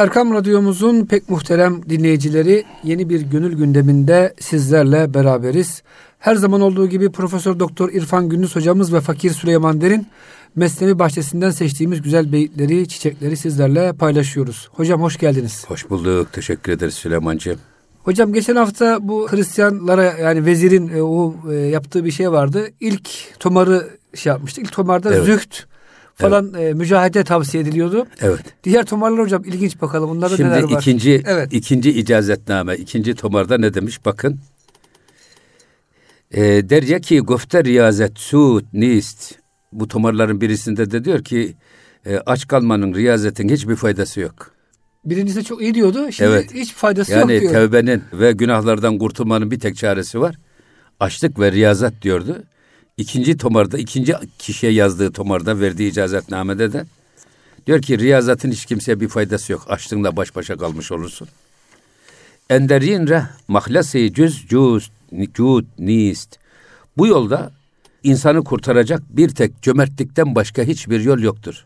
[0.00, 5.82] Erkam Radyomuzun pek muhterem dinleyicileri yeni bir gönül gündeminde sizlerle beraberiz.
[6.18, 10.06] Her zaman olduğu gibi Profesör Doktor İrfan Gündüz hocamız ve Fakir Süleyman Derin
[10.56, 14.68] Mesnevi Bahçesi'nden seçtiğimiz güzel beyitleri, çiçekleri sizlerle paylaşıyoruz.
[14.72, 15.64] Hocam hoş geldiniz.
[15.68, 16.32] Hoş bulduk.
[16.32, 17.58] Teşekkür ederiz Süleymancığım.
[18.02, 22.68] Hocam geçen hafta bu Hristiyanlara yani vezirin e, o e, yaptığı bir şey vardı.
[22.80, 23.10] İlk
[23.40, 24.60] tomarı şey yapmıştı.
[24.60, 25.24] İlk tomarda evet.
[25.24, 25.69] züht
[26.20, 26.70] falan evet.
[26.70, 28.06] e, mücahede tavsiye ediliyordu.
[28.20, 28.40] Evet.
[28.64, 30.10] Diğer tomarlar hocam ilginç bakalım.
[30.10, 30.80] Bunlarda Şimdi neler var?
[30.80, 31.52] ikinci evet.
[31.52, 34.40] ikinci icazetname, ikinci tomarda ne demiş bakın.
[36.30, 39.34] E, der ki gofte riyazet suud nist.
[39.72, 41.54] Bu tomarların birisinde de diyor ki
[42.06, 44.50] e, aç kalmanın riyazetin hiçbir faydası yok.
[45.04, 46.12] Birincisi çok iyi diyordu.
[46.12, 46.54] Şimdi evet.
[46.54, 47.52] hiç faydası yani yok diyor.
[47.54, 50.36] Yani tevbenin ve günahlardan kurtulmanın bir tek çaresi var.
[51.00, 52.42] Açlık ve riyazat diyordu.
[53.00, 56.84] İkinci tomarda, ikinci kişiye yazdığı tomarda verdiği icazetnamede de
[57.66, 59.64] diyor ki riyazatın hiç kimseye bir faydası yok.
[59.68, 61.28] Açlığınla baş başa kalmış olursun.
[62.50, 64.90] Enderin re mahlasi cüz cüz
[65.34, 66.38] cud nist.
[66.96, 67.52] Bu yolda
[68.02, 71.64] insanı kurtaracak bir tek cömertlikten başka hiçbir yol yoktur.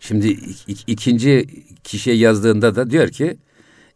[0.00, 0.38] Şimdi
[0.86, 1.46] ikinci
[1.84, 3.36] kişiye yazdığında da diyor ki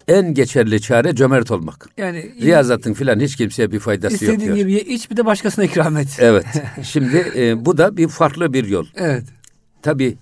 [0.09, 1.89] en geçerli çare cömert olmak.
[1.97, 4.35] Yani riyazatın filan hiç kimseye bir faydası yok.
[4.35, 6.17] İstediğin gibi ye, iç bir de başkasına ikram et.
[6.19, 6.47] Evet.
[6.83, 8.87] Şimdi e, bu da bir farklı bir yol.
[8.97, 9.25] Evet.
[9.83, 10.17] Tabi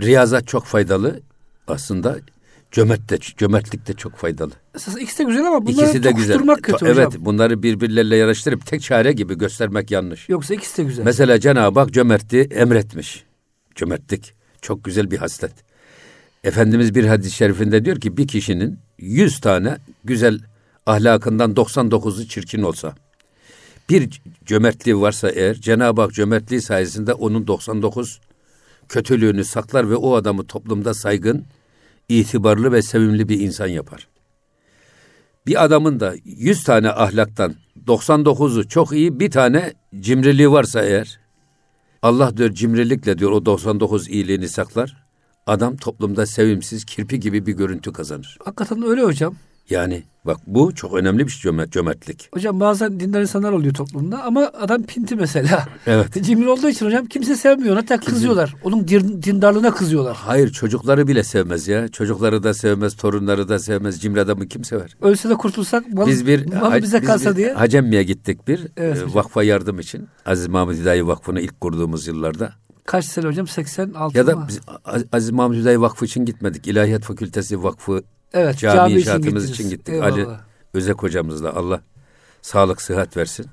[0.00, 1.20] riyazat çok faydalı
[1.66, 2.18] aslında.
[2.70, 4.52] Cömert de, cömertlik de çok faydalı.
[4.74, 6.38] Esas ikisi de güzel ama bunları ikisi de güzel.
[6.38, 6.88] kötü hocam.
[6.88, 10.28] Evet bunları birbirleriyle yarıştırıp tek çare gibi göstermek yanlış.
[10.28, 11.04] Yoksa ikisi de güzel.
[11.04, 13.24] Mesela Cenab-ı Hak cömertliği emretmiş.
[13.74, 15.52] Cömertlik çok güzel bir haslet.
[16.44, 20.38] Efendimiz bir hadis-i şerifinde diyor ki bir kişinin yüz tane güzel
[20.86, 22.94] ahlakından 99'u çirkin olsa
[23.88, 28.20] bir cömertliği varsa eğer Cenab-ı Hak cömertliği sayesinde onun 99
[28.88, 31.44] kötülüğünü saklar ve o adamı toplumda saygın,
[32.08, 34.08] itibarlı ve sevimli bir insan yapar.
[35.46, 37.54] Bir adamın da 100 tane ahlaktan
[37.86, 41.20] 99'u çok iyi, bir tane cimriliği varsa eğer
[42.02, 45.01] Allah diyor cimrilikle diyor o 99 iyiliğini saklar.
[45.46, 48.38] Adam toplumda sevimsiz, kirpi gibi bir görüntü kazanır.
[48.44, 49.34] Hakikaten öyle hocam.
[49.70, 52.28] Yani bak bu çok önemli bir şey cömert, cömertlik.
[52.34, 55.68] Hocam bazen dindar insanlar oluyor toplumda ama adam pinti mesela.
[55.86, 56.24] Evet.
[56.24, 57.76] Cimri olduğu için hocam kimse sevmiyor.
[57.76, 58.10] Hatta kimse...
[58.10, 58.54] kızıyorlar.
[58.64, 60.16] Onun dindarlığına kızıyorlar.
[60.16, 61.88] Hayır çocukları bile sevmez ya.
[61.88, 64.00] Çocukları da sevmez, torunları da sevmez.
[64.00, 64.96] Cimri adamı kim sever?
[65.02, 67.52] Ölse de kurtulsak mal, biz bir, mal bize biz kalsa bir, diye.
[67.52, 70.08] Hacemmi'ye gittik bir evet, e, vakfa yardım için.
[70.26, 72.52] Aziz Mahmut Hüdayi Vakfı'nı ilk kurduğumuz yıllarda.
[72.84, 73.46] Kaç sene hocam?
[73.46, 74.60] 86 Ya da biz
[75.12, 76.66] Aziz Mahmut Hüdayi Vakfı için gitmedik.
[76.66, 79.94] İlahiyat Fakültesi Vakfı Evet, cami, cami inşaatımız için, için gittik.
[79.94, 80.12] Eyvallah.
[80.12, 80.26] Ali
[80.74, 81.80] Özek hocamızla Allah
[82.42, 83.46] sağlık sıhhat versin.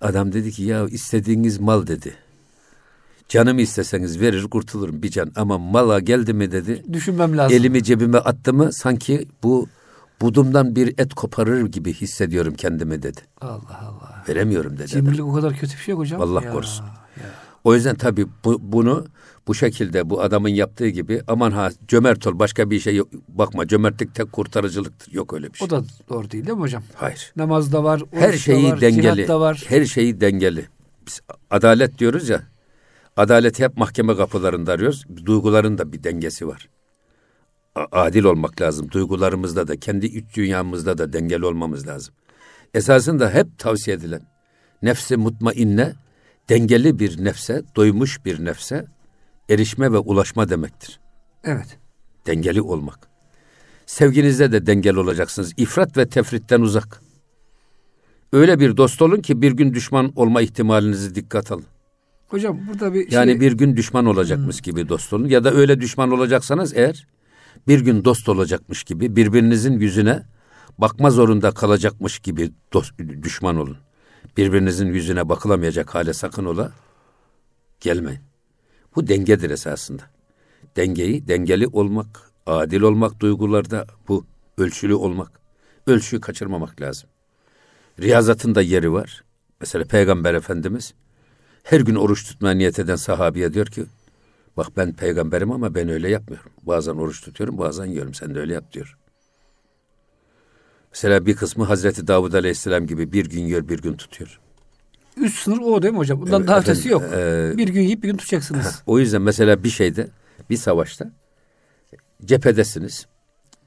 [0.00, 2.14] Adam dedi ki ya istediğiniz mal dedi.
[3.28, 6.84] Canımı isteseniz verir kurtulurum bir can ama mala geldi mi dedi.
[6.92, 7.56] Düşünmem lazım.
[7.56, 9.68] Elimi cebime attı mı sanki bu
[10.20, 13.20] budumdan bir et koparır gibi hissediyorum kendimi dedi.
[13.40, 14.24] Allah Allah.
[14.28, 14.86] Veremiyorum dedi.
[14.88, 16.20] Cimrilik o kadar kötü bir şey yok hocam.
[16.20, 16.86] Allah ya, korusun.
[17.68, 19.06] O yüzden tabii bu, bunu
[19.46, 23.08] bu şekilde bu adamın yaptığı gibi aman ha cömert ol başka bir şey yok.
[23.28, 25.12] Bakma cömertlik tek kurtarıcılıktır.
[25.12, 25.66] Yok öyle bir şey.
[25.66, 26.82] O da doğru değil değil mi hocam?
[26.94, 27.32] Hayır.
[27.36, 29.28] Namazda var, her şeyi var, dengeli.
[29.28, 29.64] Da var.
[29.68, 30.68] Her şeyi dengeli.
[31.06, 31.20] Biz
[31.50, 32.42] adalet diyoruz ya.
[33.16, 35.04] Adaleti hep mahkeme kapılarında arıyoruz.
[35.26, 36.68] Duyguların da bir dengesi var.
[37.92, 38.90] Adil olmak lazım.
[38.90, 42.14] Duygularımızda da kendi iç dünyamızda da dengeli olmamız lazım.
[42.74, 44.22] Esasında hep tavsiye edilen
[44.82, 45.94] nefsi mutmainne
[46.48, 48.86] dengeli bir nefse, doymuş bir nefse
[49.48, 51.00] erişme ve ulaşma demektir.
[51.44, 51.78] Evet.
[52.26, 53.08] Dengeli olmak.
[53.86, 55.52] Sevginizde de dengeli olacaksınız.
[55.56, 57.00] İfrat ve tefritten uzak.
[58.32, 61.64] Öyle bir dost olun ki bir gün düşman olma ihtimalinizi dikkat alın.
[62.28, 63.40] Hocam burada bir Yani şey...
[63.40, 64.62] bir gün düşman olacakmış hmm.
[64.62, 65.28] gibi dost olun.
[65.28, 67.06] Ya da öyle düşman olacaksanız eğer
[67.68, 70.22] bir gün dost olacakmış gibi birbirinizin yüzüne
[70.78, 73.76] bakma zorunda kalacakmış gibi dost, düşman olun.
[74.38, 76.72] Birbirinizin yüzüne bakılamayacak hale sakın ola
[77.80, 78.20] gelmeyin.
[78.96, 80.02] Bu dengedir esasında.
[80.76, 84.26] Dengeyi, dengeli olmak, adil olmak duygularda bu
[84.58, 85.40] ölçülü olmak.
[85.86, 87.10] Ölçüyü kaçırmamak lazım.
[88.00, 89.24] Riyazatın da yeri var.
[89.60, 90.94] Mesela Peygamber Efendimiz
[91.62, 93.84] her gün oruç tutmaya niyet eden sahabiye diyor ki
[94.56, 96.52] bak ben peygamberim ama ben öyle yapmıyorum.
[96.62, 98.98] Bazen oruç tutuyorum bazen yiyorum sen de öyle yap diyor.
[100.98, 104.40] Mesela bir kısmı Hazreti Davud Aleyhisselam gibi bir gün yiyor bir gün tutuyor.
[105.16, 106.20] Üst sınır o değil mi hocam?
[106.20, 107.02] Bundan evet, daha efendim, ötesi yok.
[107.02, 108.82] E, bir gün yiyip bir gün tutacaksınız.
[108.86, 110.08] O yüzden mesela bir şeyde,
[110.50, 111.12] bir savaşta
[112.24, 113.06] cephedesiniz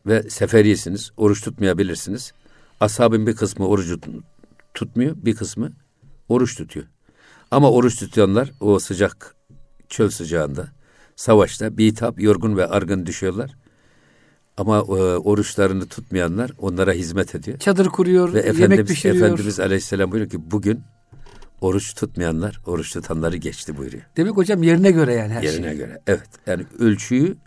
[0.05, 2.33] ve seferiyesiniz, oruç tutmayabilirsiniz.
[2.79, 3.99] Ashabın bir kısmı orucu
[4.73, 5.71] tutmuyor, bir kısmı
[6.29, 6.85] oruç tutuyor.
[7.51, 9.35] Ama oruç tutuyanlar o sıcak
[9.89, 10.67] çöl sıcağında
[11.15, 13.60] Savaşta bitap, yorgun ve argın düşüyorlar.
[14.57, 14.81] Ama e,
[15.17, 17.59] oruçlarını tutmayanlar onlara hizmet ediyor.
[17.59, 19.25] Çadır kuruyor, Ve yemek Efendimiz, pişiriyor.
[19.25, 20.79] Efendimiz Aleyhisselam buyuruyor ki bugün
[21.61, 24.03] oruç tutmayanlar oruç tutanları geçti buyuruyor.
[24.17, 25.77] Demek hocam yerine göre yani her Yerine şey.
[25.77, 26.01] göre.
[26.07, 26.29] Evet.
[26.47, 27.37] Yani ölçüyü,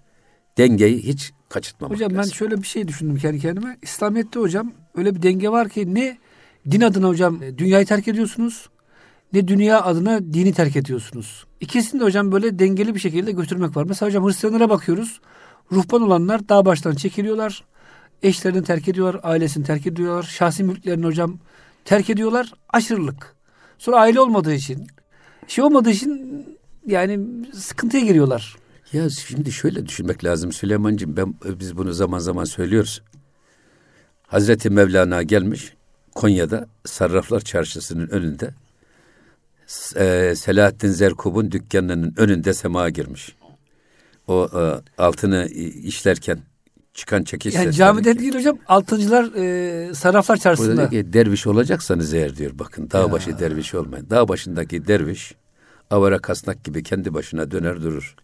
[0.58, 2.34] dengeyi hiç kaçırtmamak Hocam ben lazım.
[2.34, 3.78] şöyle bir şey düşündüm kendi kendime.
[3.82, 6.18] İslamiyet'te hocam öyle bir denge var ki ne
[6.70, 8.68] din adına hocam e, dünyayı terk ediyorsunuz
[9.32, 11.44] ne dünya adına dini terk ediyorsunuz.
[11.60, 13.84] İkisini de hocam böyle dengeli bir şekilde götürmek var.
[13.88, 15.20] Mesela hocam Hristiyanlara bakıyoruz.
[15.72, 17.64] Ruhban olanlar dağ baştan çekiliyorlar.
[18.22, 20.22] Eşlerini terk ediyorlar, ailesini terk ediyorlar.
[20.22, 21.38] Şahsi mülklerini hocam
[21.84, 22.52] terk ediyorlar.
[22.68, 23.34] Aşırılık.
[23.78, 24.86] Sonra aile olmadığı için,
[25.46, 26.46] şey olmadığı için
[26.86, 27.20] yani
[27.54, 28.56] sıkıntıya giriyorlar.
[28.92, 31.16] Ya şimdi şöyle düşünmek lazım Süleyman'cığım.
[31.16, 33.02] Ben biz bunu zaman zaman söylüyoruz.
[34.26, 35.74] Hazreti Mevlana gelmiş
[36.14, 38.54] Konya'da Sarraflar Çarşısı'nın önünde
[39.96, 43.36] e, Selahattin Zerkub'un dükkanının önünde sema girmiş.
[44.28, 45.46] O e, altını
[45.82, 46.38] işlerken
[46.94, 50.90] çıkan çekiş Yani camide değil hocam altıncılar e, sarraflar Burada çarşısında.
[50.90, 54.06] diyor ki derviş olacaksanız eğer diyor bakın dağ başı derviş olmayın.
[54.10, 55.34] Dağ başındaki derviş
[55.90, 58.16] avara kasnak gibi kendi başına döner durur.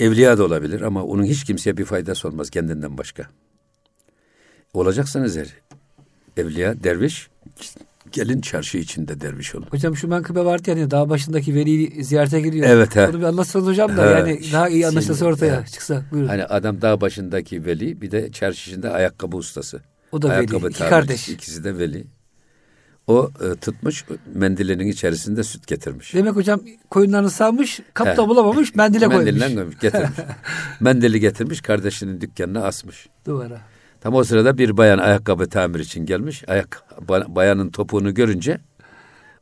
[0.00, 3.26] Evliya da olabilir ama onun hiç kimseye bir faydası olmaz kendinden başka.
[4.74, 5.48] Olacaksanız eğer
[6.36, 7.28] evliya derviş
[8.12, 9.66] gelin çarşı içinde derviş olun.
[9.70, 12.66] Hocam şu menkıbe vardı yani dağ başındaki veliyi ziyarete gidiyor.
[12.68, 13.08] Evet, he.
[13.08, 14.10] Onu bir anlatsanız hocam da He.
[14.10, 15.66] yani daha iyi anlaşılsa Şimdi, ortaya he.
[15.66, 16.02] çıksa.
[16.12, 16.28] Buyurun.
[16.28, 19.82] Hani adam dağ başındaki veli bir de çarşı içinde ayakkabı ustası.
[20.12, 21.28] O da veli, Ayakkabı iki tamircisi, kardeş.
[21.28, 22.06] İkisi de veli.
[23.06, 24.04] O e, tutmuş
[24.34, 26.14] mendilinin içerisinde süt getirmiş.
[26.14, 26.60] Demek hocam
[26.90, 29.24] koyunlarını sağmış, kapta bulamamış, mendile koymuş.
[29.24, 30.10] Mendilinden koymuş, getirmiş.
[30.80, 33.08] Mendili getirmiş, kardeşinin dükkanına asmış.
[33.26, 33.60] Duvara.
[34.04, 36.44] Tam o sırada bir bayan ayakkabı tamir için gelmiş.
[36.48, 38.60] Ayak ba- bayanın topuğunu görünce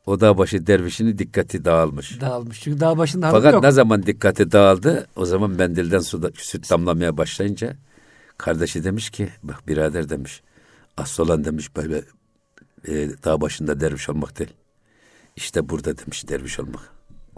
[0.05, 2.21] o dağ başı dervişinin dikkati dağılmış.
[2.21, 2.61] Dağılmış.
[2.61, 3.63] Çünkü dağ başında Fakat yok.
[3.63, 7.75] ne zaman dikkati dağıldı o zaman mendilden su da- süt damlamaya başlayınca
[8.37, 10.41] kardeşi demiş ki bak birader demiş
[10.97, 12.01] asıl olan demiş böyle
[12.87, 14.53] e, dağ başında derviş olmak değil.
[15.35, 16.92] İşte burada demiş derviş olmak.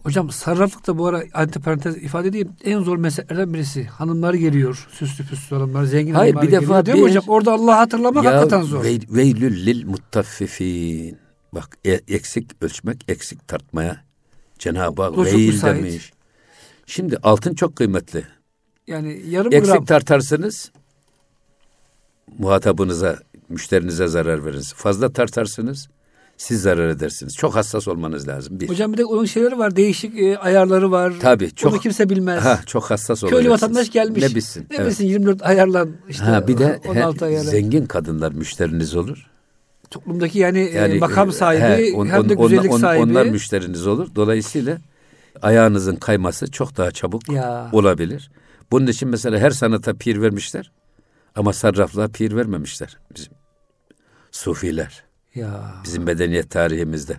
[0.05, 2.49] Hocam sarraflık da bu ara antiparantez ifade edeyim.
[2.63, 3.83] En zor meselelerin birisi.
[3.83, 4.87] Hanımlar geliyor.
[4.91, 6.85] Süslü püslü hanımlar, zengin Hayır, hanımlar bir defa geliyor.
[6.85, 7.23] Değil bir- hocam?
[7.27, 8.83] Orada Allah'ı hatırlamak hakikaten zor.
[8.83, 11.17] vey- veylül lil muttaffifin.
[11.53, 14.03] Bak e- eksik ölçmek, eksik tartmaya
[14.59, 16.11] Cenab-ı Hak veil demiş.
[16.85, 18.23] Şimdi altın çok kıymetli.
[18.87, 19.85] Yani yarım Eksik gram.
[19.85, 20.71] tartarsınız
[22.37, 23.19] muhatabınıza,
[23.49, 24.73] müşterinize zarar veririz.
[24.73, 25.87] Fazla tartarsınız
[26.37, 27.35] siz zarar edersiniz.
[27.35, 28.59] Çok hassas olmanız lazım.
[28.59, 28.69] Bir.
[28.69, 29.75] Hocam bir de onun şeyleri var.
[29.75, 31.13] Değişik e, ayarları var.
[31.21, 32.43] Tabii, çok- Onu kimse bilmez.
[32.45, 33.61] Ha, çok hassas Köylü olacaksınız.
[33.61, 34.23] vatandaş gelmiş.
[34.23, 34.67] Ne bilsin.
[34.71, 34.87] Ne evet.
[34.87, 37.51] bilsin 24 ayarlan işte Ha, bir de he, 16 ayarlan.
[37.51, 39.27] zengin kadınlar müşteriniz olur.
[39.89, 41.61] Toplumdaki yani, Yani e, makam e, sahibi
[41.91, 43.03] he, on- hem de on- güzellik on- sahibi.
[43.03, 44.07] Onlar müşteriniz olur.
[44.15, 44.77] Dolayısıyla
[45.41, 47.69] ayağınızın kayması çok daha çabuk Ya.
[47.71, 48.31] olabilir.
[48.71, 50.71] Bunun için mesela her sanata pir vermişler.
[51.35, 52.97] Ama sarraflığa pir vermemişler.
[53.15, 53.33] Bizim
[54.31, 55.03] sufiler.
[55.35, 55.73] Ya.
[55.83, 57.17] Bizim medeniyet tarihimizde.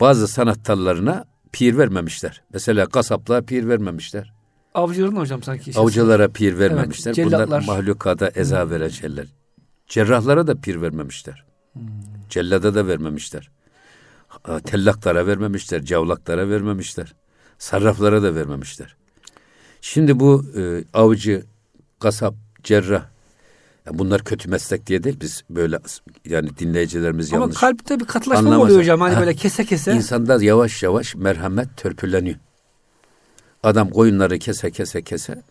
[0.00, 2.42] Bazı sanat dallarına pir vermemişler.
[2.52, 4.32] Mesela kasaplığa pir vermemişler.
[4.74, 5.70] Avcıların hocam sanki.
[5.70, 5.78] işi.
[5.80, 7.14] Avcılara pir vermemişler.
[7.18, 7.64] Evet, Bunlar cellatlar.
[7.66, 9.26] mahlukata eza veren şeyler.
[9.88, 11.44] Cerrahlara da pir vermemişler.
[12.30, 13.50] Cellada da vermemişler.
[14.64, 15.84] Tellaklara vermemişler.
[15.84, 17.14] Cavlaklara vermemişler.
[17.58, 18.96] Sarraflara da vermemişler.
[19.80, 21.44] Şimdi bu e, avcı,
[22.00, 23.04] kasap, cerrah
[23.92, 25.78] bunlar kötü meslek diye değil biz böyle
[26.24, 27.58] yani dinleyicilerimiz Ama yanlış.
[27.58, 28.64] kalpte bir katılaşma Anlamaz.
[28.66, 29.00] oluyor hocam?
[29.00, 29.20] Hani Ha.
[29.20, 29.92] böyle kese kese.
[29.92, 32.36] İnsanda yavaş yavaş merhamet törpüleniyor.
[33.62, 35.42] Adam koyunları kese kese kese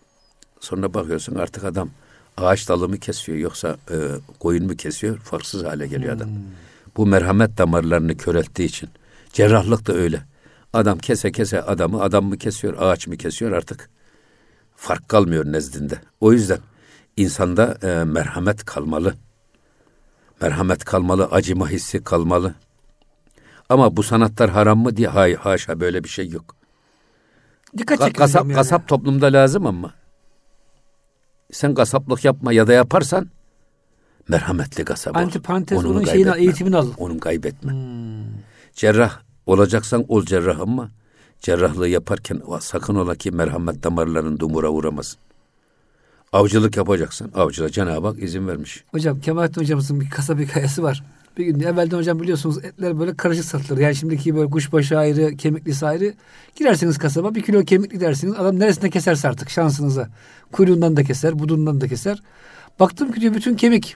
[0.60, 1.90] sonra bakıyorsun artık adam
[2.38, 3.96] ağaç dalı mı kesiyor yoksa e,
[4.40, 6.30] koyun mu kesiyor farksız hale geliyor adam.
[6.98, 8.90] Bu merhamet damarlarını körelttiği için.
[9.34, 10.22] Cerrahlık da öyle.
[10.74, 13.90] Adam kese kese adamı adam mı kesiyor ağaç mı kesiyor artık
[14.76, 15.96] fark kalmıyor nezdinde.
[16.22, 16.60] O yüzden
[17.18, 19.16] insanda e, merhamet kalmalı.
[20.42, 22.56] Merhamet kalmalı, acıma hissi kalmalı.
[23.70, 26.56] Ama bu sanatlar haram mı diye hayır haşa böyle bir şey yok.
[27.78, 28.54] Dikkat Ka- kasap yani.
[28.54, 29.94] kasap toplumda lazım ama
[31.52, 33.30] sen kasaplık yapma ya da yaparsan
[34.28, 35.20] merhametli kasap ol.
[35.20, 36.94] Antiparantez Onu onun şeyini eğitimini alın.
[36.98, 37.74] Onu kaybetme.
[38.74, 40.92] Cerrah olacaksan ol cerrah ama
[41.40, 45.20] cerrahlığı yaparken sakın ola ki merhamet damarların dumura uğramasın.
[46.34, 48.84] Avcılık yapacaksan avcılığa Cenab-ı Hak izin vermiş.
[48.92, 51.04] Hocam Kemalettin hocamızın bir kasaba hikayesi var.
[51.38, 53.80] Bir gün evvelden hocam biliyorsunuz etler böyle karışık satılır.
[53.80, 56.14] Yani şimdiki böyle kuşbaşı ayrı, kemiklisi ayrı.
[56.56, 58.36] Girersiniz kasaba bir kilo kemikli dersiniz.
[58.38, 60.10] Adam neresinde keserse artık şansınıza.
[60.52, 62.24] Kuyruğundan da keser, budundan da keser.
[62.80, 63.96] Baktım ki diyor bütün kemik.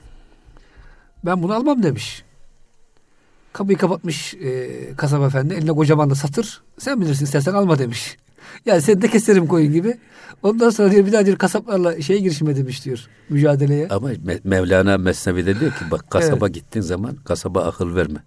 [1.24, 2.24] Ben bunu almam demiş.
[3.52, 5.54] Kapıyı kapatmış e, kasaba efendi.
[5.54, 6.62] Eline kocaman da satır.
[6.78, 8.16] Sen bilirsin istersen alma demiş.
[8.66, 9.98] Yani sen de keserim koyun gibi.
[10.42, 13.88] Ondan sonra diyor bir daha diyor kasaplarla şeye girişme demiş diyor mücadeleye.
[13.88, 18.22] Ama Me- Mevlana Mesnevi'de diyor ki bak kasaba gittiğin zaman kasaba akıl verme.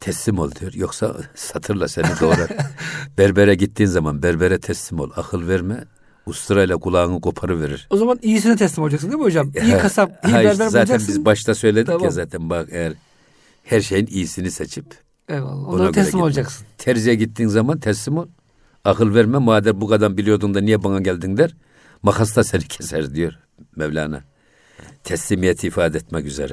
[0.00, 0.72] Teslim ol diyor.
[0.74, 2.48] Yoksa satırla seni doğrar.
[3.18, 5.10] berbere gittiğin zaman berbere teslim ol.
[5.16, 5.84] Akıl verme.
[6.26, 7.86] Usturayla kulağını koparıverir.
[7.90, 9.52] O zaman iyisine teslim olacaksın değil mi hocam?
[9.62, 11.08] İyi Ha, kasap, iyi ha berber zaten bulacaksın.
[11.08, 12.10] biz başta söyledik ya Tamam.
[12.12, 12.92] zaten bak eğer
[13.64, 14.84] her şeyin iyisini seçip
[15.28, 15.68] Eyvallah.
[15.68, 16.22] ona göre teslim gitme.
[16.22, 16.66] olacaksın.
[16.78, 18.26] Terziye gittiğin zaman teslim ol.
[18.86, 21.54] Akıl verme madem bu kadar biliyordun da niye bana geldin der.
[22.02, 23.32] Makas da seni keser diyor
[23.76, 24.24] Mevlana.
[25.04, 26.52] Teslimiyeti ifade etmek üzere.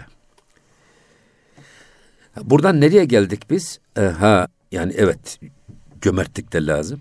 [2.43, 3.79] Buradan nereye geldik biz?
[3.97, 5.39] Ee, ha yani evet
[6.01, 6.99] cömertlik de lazım.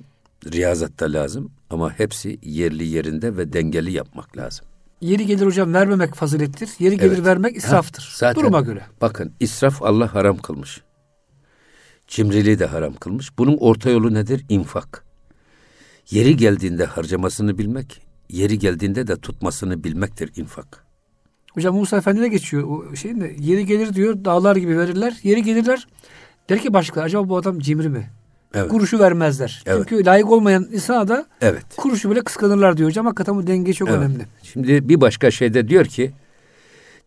[0.53, 1.53] Riyazat da lazım.
[1.71, 4.67] Ama hepsi yerli yerinde ve dengeli yapmak lazım.
[5.01, 6.71] Yeri gelir hocam vermemek fazilettir.
[6.79, 7.27] Yeri gelir Evet.
[7.27, 8.03] vermek israftır.
[8.03, 8.83] Ha, zaten- Duruma göre.
[9.01, 10.81] Bakın israf Allah haram kılmış.
[12.09, 13.39] Cimriliği de haram kılmış.
[13.39, 14.45] Bunun orta yolu nedir?
[14.49, 15.05] İnfak.
[16.11, 20.85] Yeri geldiğinde harcamasını bilmek, yeri geldiğinde de tutmasını bilmektir infak.
[21.53, 25.19] Hocam Musa Efendi de geçiyor o şeyin de yeri gelir diyor dağlar gibi verirler.
[25.23, 25.87] Yeri gelirler
[26.49, 28.11] der ki başka acaba bu adam cimri mi?
[28.55, 28.71] Evet.
[28.71, 29.63] Kuruşu vermezler.
[29.67, 29.87] Evet.
[29.89, 31.65] Çünkü layık olmayan insana da Evet.
[31.77, 33.07] kuruşu bile kıskanırlar diyor hocam.
[33.07, 33.99] Hakikaten bu denge çok Evet.
[33.99, 34.27] önemli.
[34.43, 36.13] Şimdi bir başka şeyde diyor ki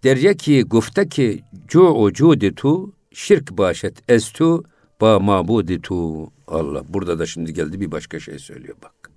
[0.03, 4.63] derya ki gufte ki cu'u cuditu şirk başet estu
[5.01, 9.11] ba mabuditu Allah burada da şimdi geldi bir başka şey söylüyor bak.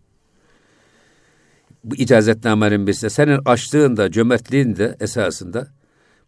[1.85, 5.69] Bu icazetnamenin birisi senin açlığında cömertliğinde esasında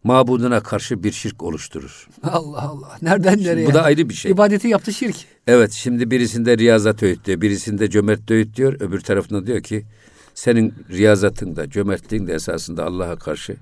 [0.03, 2.07] mabuduna karşı bir şirk oluşturur.
[2.23, 2.97] Allah Allah.
[3.01, 3.67] Nereden nereye?
[3.67, 4.31] Bu da ayrı bir şey.
[4.31, 5.15] İbadeti yaptı şirk.
[5.47, 9.85] Evet şimdi birisinde riyazat öğütlüyor, birisinde cömert öğütlüyor, öbür tarafında diyor ki
[10.33, 13.57] senin riyazatın da cömertliğin de esasında Allah'a karşı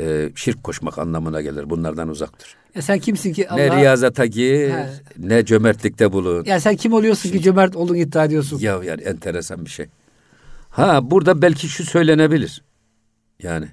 [0.00, 1.70] e, şirk koşmak anlamına gelir.
[1.70, 2.56] Bunlardan uzaktır.
[2.74, 3.56] Ya sen kimsin ki Allah?
[3.56, 4.86] Ne riyazata gir, He.
[5.18, 6.44] ne cömertlikte bulun.
[6.44, 8.58] Ya sen kim oluyorsun ki cömert olduğunu iddia ediyorsun?
[8.58, 9.86] Ya yani enteresan bir şey.
[10.70, 12.62] Ha burada belki şu söylenebilir.
[13.42, 13.66] Yani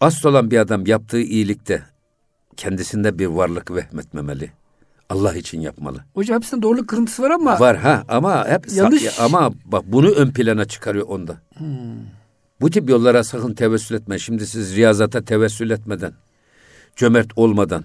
[0.00, 1.82] asıl olan bir adam yaptığı iyilikte
[2.56, 4.50] kendisinde bir varlık vehmetmemeli.
[5.08, 6.04] Allah için yapmalı.
[6.14, 9.20] Hocam hepsinde doğruluk kırıntısı var ama Var ha ama hep Yanlış.
[9.20, 11.36] ama bak bunu ön plana çıkarıyor onda.
[12.60, 14.18] Bu tip yollara sakın tevessül etme.
[14.18, 16.12] Şimdi siz riyazata tevessül etmeden,
[16.96, 17.84] cömert olmadan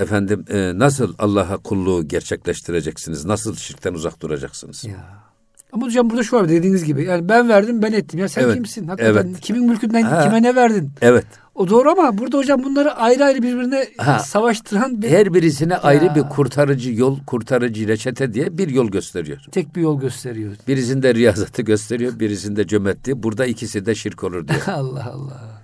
[0.00, 3.24] efendim e, nasıl Allah'a kulluğu gerçekleştireceksiniz?
[3.24, 4.84] Nasıl şirkten uzak duracaksınız?
[4.84, 5.26] Ya.
[5.72, 7.04] Ama hocam burada şu var dediğiniz gibi.
[7.04, 8.20] Yani ben verdim ben ettim.
[8.20, 8.88] Ya sen Evet, kimsin?
[8.88, 9.40] Hakikaten evet.
[9.40, 10.24] kimin mülkünden Ha.
[10.24, 10.90] kime ne verdin?
[11.00, 11.26] Evet.
[11.56, 14.18] O doğru ama burada hocam bunları ayrı ayrı birbirine Ha.
[14.18, 19.38] savaştıran bir Her birisine ayrı bir kurtarıcı yol, kurtarıcı reçete diye bir yol gösteriyor.
[19.52, 20.56] tek bir yol gösteriyor.
[20.68, 23.22] Birisinde riyazatı gösteriyor, birisinde cömertliği.
[23.22, 24.62] Burada ikisi de şirk olur diyor.
[24.66, 25.62] Allah Allah.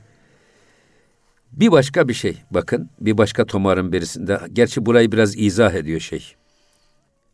[1.52, 6.34] Bir başka bir şey bakın bir başka tomarın birisinde gerçi burayı biraz izah ediyor şey.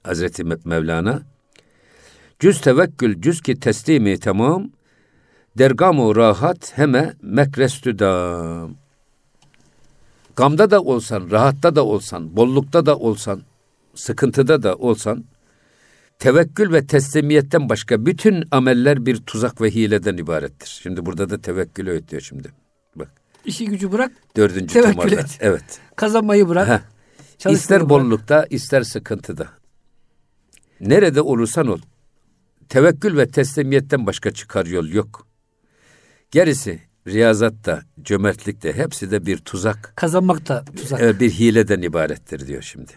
[0.03, 1.23] Hazreti Me- Mevlana
[2.41, 4.71] cüz tevekkül cüz ki teslimi tamam
[5.59, 8.75] dergamu rahat heme mekrestü dam.
[10.37, 13.43] Gamda da olsan, rahatta da olsan, bollukta da olsan,
[13.95, 15.25] sıkıntıda da olsan
[16.19, 20.81] tevekkül ve teslimiyetten başka bütün ameller bir tuzak ve hileden ibarettir.
[20.83, 22.53] Şimdi burada da tevekkülü öğütüyor şimdi.
[22.97, 23.11] Bak.
[23.45, 25.21] İşi gücü bırak, Dördüncü Tevekkül tomarda.
[25.21, 25.39] et.
[25.41, 25.81] Evet.
[25.97, 26.69] kazanmayı bırak.
[26.69, 27.51] Heh.
[27.53, 27.91] İster bırak.
[27.91, 29.49] bollukta, ister sıkıntıda.
[30.81, 31.79] Nerede olursan ol.
[32.69, 35.28] Tevekkül ve teslimiyetten başka çıkar yol yok.
[36.31, 41.01] Gerisi riyazatta, cömertlikte hepsi de bir tuzak, Kazanmak da tuzak.
[41.03, 42.93] e, bir hileden ibarettir diyor şimdi.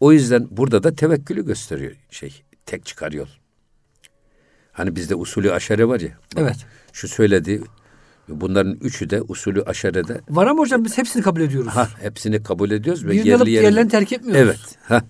[0.00, 3.26] O yüzden burada da tevekkülü gösteriyor şey, tek çıkar yol.
[4.72, 6.18] Hani bizde usulü aşere var ya.
[6.36, 6.56] Evet.
[6.92, 7.60] Şu söylediği
[8.28, 11.72] bunların üçü de usulü aşerede Var ama hocam biz hepsini kabul ediyoruz.
[11.72, 13.62] Ha hepsini kabul ediyoruz ve Birini alıp yerli yerine.
[13.70, 14.42] diğerlerini terk etmiyoruz.
[14.42, 14.78] Evet.
[14.82, 15.02] Ha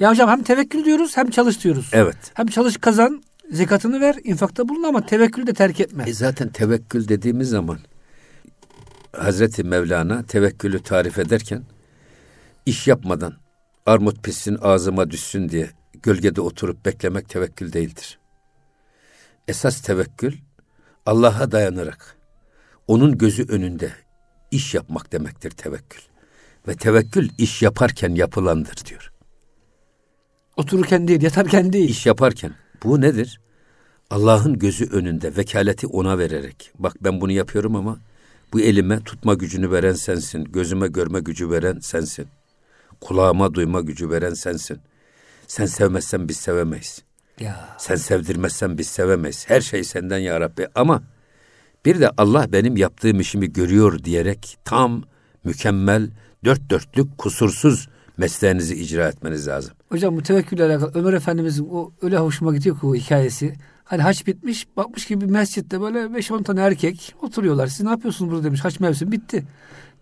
[0.00, 1.90] Ya hocam hem tevekkül diyoruz hem çalış diyoruz.
[1.92, 2.16] evet.
[2.34, 3.22] Hem çalış kazan,
[3.52, 6.04] zekatını ver, infakta bulun ama tevekkül de terk etme.
[6.06, 7.78] E zaten tevekkül dediğimiz zaman
[9.12, 11.62] Hazreti Mevlana tevekkülü tarif ederken
[12.66, 13.34] iş yapmadan
[13.86, 15.70] armut pissin ağzıma düşsün diye
[16.02, 18.18] gölgede oturup beklemek tevekkül değildir.
[19.48, 20.36] Esas tevekkül
[21.06, 22.16] Allah'a dayanarak
[22.88, 23.92] onun gözü önünde
[24.50, 26.00] iş yapmak demektir tevekkül.
[26.68, 29.12] Ve tevekkül iş yaparken yapılandır diyor.
[30.56, 31.88] Otururken değil, yatarken değil.
[31.88, 32.54] İş yaparken
[32.84, 33.40] bu nedir?
[34.12, 36.70] Allah'ın gözü önünde vekaleti ona vererek.
[36.78, 37.98] Bak ben bunu yapıyorum ama
[38.52, 40.44] bu elime tutma gücünü veren sensin.
[40.44, 42.26] Gözüme görme gücü veren sensin.
[43.00, 44.78] Kulağıma duyma gücü veren sensin.
[45.46, 47.02] Sen sevmezsen biz sevemeyiz.
[47.40, 47.68] Ya.
[47.78, 49.44] Sen sevdirmezsen biz sevemeyiz.
[49.48, 50.66] Her şey senden ya Rabbi.
[50.74, 51.02] Ama
[51.84, 55.02] bir de Allah benim yaptığım işimi görüyor diyerek tam
[55.44, 56.10] mükemmel,
[56.44, 59.72] dört dörtlük, kusursuz mesleğinizi icra etmeniz lazım.
[59.88, 63.54] Hocam bu tevekkülle alakalı Ömer Efendimizin o öyle hoşuma gidiyor ki o hikayesi.
[63.92, 67.66] Hani haç bitmiş bakmış gibi mescitte böyle 5-10 tane erkek oturuyorlar.
[67.66, 68.64] Siz ne yapıyorsunuz burada demiş.
[68.64, 69.44] Haç mevsim bitti.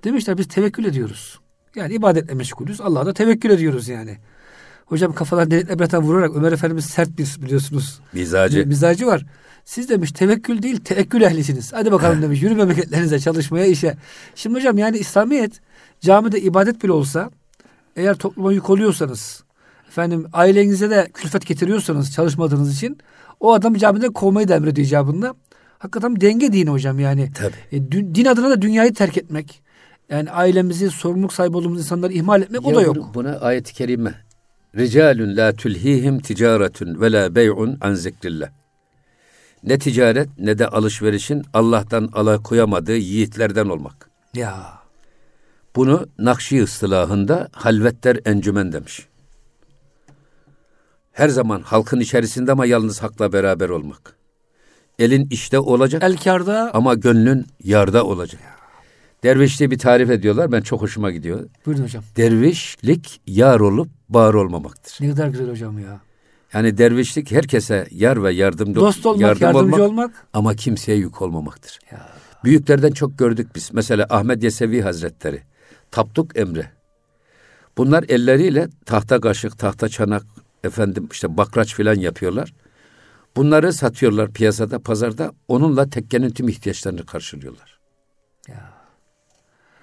[0.05, 1.41] Demişler biz tevekkül ediyoruz.
[1.75, 2.81] Yani ibadetle meşgulüz.
[2.81, 4.19] Allah'a da tevekkül ediyoruz yani.
[4.87, 8.01] Hocam kafadan delikle brata vurarak Ömer Efendimiz sert bir biliyorsunuz.
[8.13, 8.67] Mizacı.
[8.67, 9.27] Mizacı var.
[9.65, 11.73] Siz demiş tevekkül değil tevekkül ehlisiniz.
[11.73, 13.97] Hadi bakalım demiş yürü memleketlerinize çalışmaya işe.
[14.35, 15.61] Şimdi hocam yani İslamiyet
[16.01, 17.31] camide ibadet bile olsa
[17.97, 19.45] eğer topluma yük oluyorsanız
[19.89, 22.99] efendim ailenize de külfet getiriyorsanız çalışmadığınız için
[23.41, 25.35] o adamı camiden kovmayı da emrediyor icabında.
[25.79, 27.31] Hakikaten denge dini hocam yani.
[27.35, 27.77] Tabii.
[27.77, 29.63] E, din adına da dünyayı terk etmek.
[30.11, 32.97] Yani ailemizi sorumluluk sahibi olduğumuz insanları ihmal etmek o da yok.
[33.15, 34.15] Buna ayet-i kerime.
[34.77, 38.49] Ricalun la tulhihim ticaretun ve la bey'un an zikrillah.
[39.65, 44.11] Ne ticaret ne de alışverişin Allah'tan alakoyamadığı yiğitlerden olmak.
[44.35, 44.81] Ya.
[45.77, 49.07] Bunu Nakşi ıstılahında halvetler encümen demiş.
[51.21, 54.17] Her zaman halkın içerisinde ama yalnız hakla beraber olmak.
[54.99, 56.71] Elin işte olacak El karda.
[56.75, 58.41] ama gönlün yarda olacak.
[59.25, 60.53] Dervişliği bir tarif ediyorlar.
[60.53, 61.49] Ben çok hoşuma gidiyor.
[61.67, 62.05] Buyurun hocam.
[62.17, 64.97] Dervişlik yar olup bağır olmamaktır.
[65.01, 66.01] Ne kadar güzel hocam ya.
[66.53, 70.27] Yani dervişlik herkese yar ve yardımcı Dost olmak, yardım yardımcı olmak.
[70.33, 71.79] ama kimseye yük olmamaktır.
[71.93, 72.09] Ya.
[72.45, 73.71] Büyüklerden çok gördük biz.
[73.73, 75.43] Mesela Ahmet Yesevi Hazretleri,
[75.91, 76.73] Tapduk Emre.
[77.79, 80.23] Bunlar elleriyle tahta kaşık, tahta çanak,
[80.65, 82.55] efendim işte bakraç filan yapıyorlar.
[83.37, 85.33] Bunları satıyorlar piyasada, pazarda.
[85.49, 87.79] Onunla tekkenin tüm ihtiyaçlarını karşılıyorlar.
[88.49, 88.71] Ya.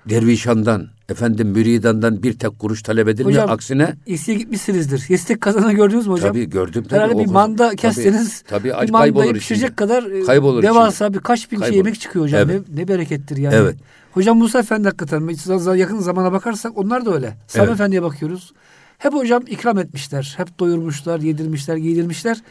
[0.09, 3.41] Dervişandan, efendim müridandan bir tek kuruş talep edilmiyor.
[3.43, 5.05] Hocam, Aksine İstiye gitmişsinizdir.
[5.09, 6.29] Yestek kazanı gördünüz mü hocam?
[6.29, 6.83] tabii gördüm.
[6.89, 11.17] Tabii, Herhalde bir manda tabii, kesseniz tabii, bir mandayı pişirecek kadar e, Kaybolur devasa içinde.
[11.19, 11.77] birkaç bin şey Kaybolur.
[11.77, 12.49] yemek çıkıyor hocam.
[12.49, 12.69] Evet.
[12.69, 13.55] Ne, ne berekettir yani.
[13.55, 13.75] Evet.
[14.11, 17.37] Hocam Musa Efendi hakikaten yakın zamana bakarsak onlar da öyle.
[17.47, 17.73] Sami Evet.
[17.73, 18.53] Efendi'ye bakıyoruz.
[18.97, 20.33] Hep hocam ikram etmişler.
[20.37, 22.41] Hep doyurmuşlar, yedirmişler, giydirmişler.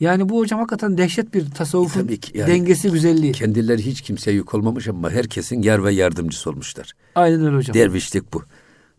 [0.00, 3.32] Yani bu hocam hakikaten dehşet bir tasavvufun Tabii ki yani- dengesi, güzelliği.
[3.32, 6.92] kendileri hiç kimseye yük olmamış ama herkesin yar ve yardımcısı olmuşlar.
[7.14, 7.74] Aynen öyle hocam.
[7.74, 8.42] Dervişlik bu.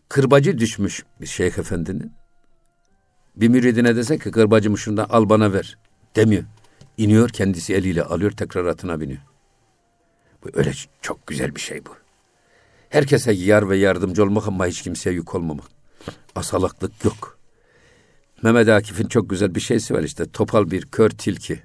[0.08, 2.12] Kırbacı düşmüş bir şeyh efendinin.
[3.36, 5.78] Bir müridine dese ki kırbacımı şundan al bana ver.
[6.16, 6.44] Demiyor.
[6.96, 9.20] İniyor kendisi eliyle alıyor tekrar atına biniyor.
[10.44, 11.90] Bu öyle çok güzel bir şey bu.
[12.88, 15.75] Herkese yar ve yardımcı olmak ama hiç kimseye yük olmamak.
[16.34, 17.38] Asalaklık yok.
[18.42, 20.24] Mehmet Akif'in çok güzel bir şeysi var işte.
[20.32, 21.60] Topal bir kör tilki.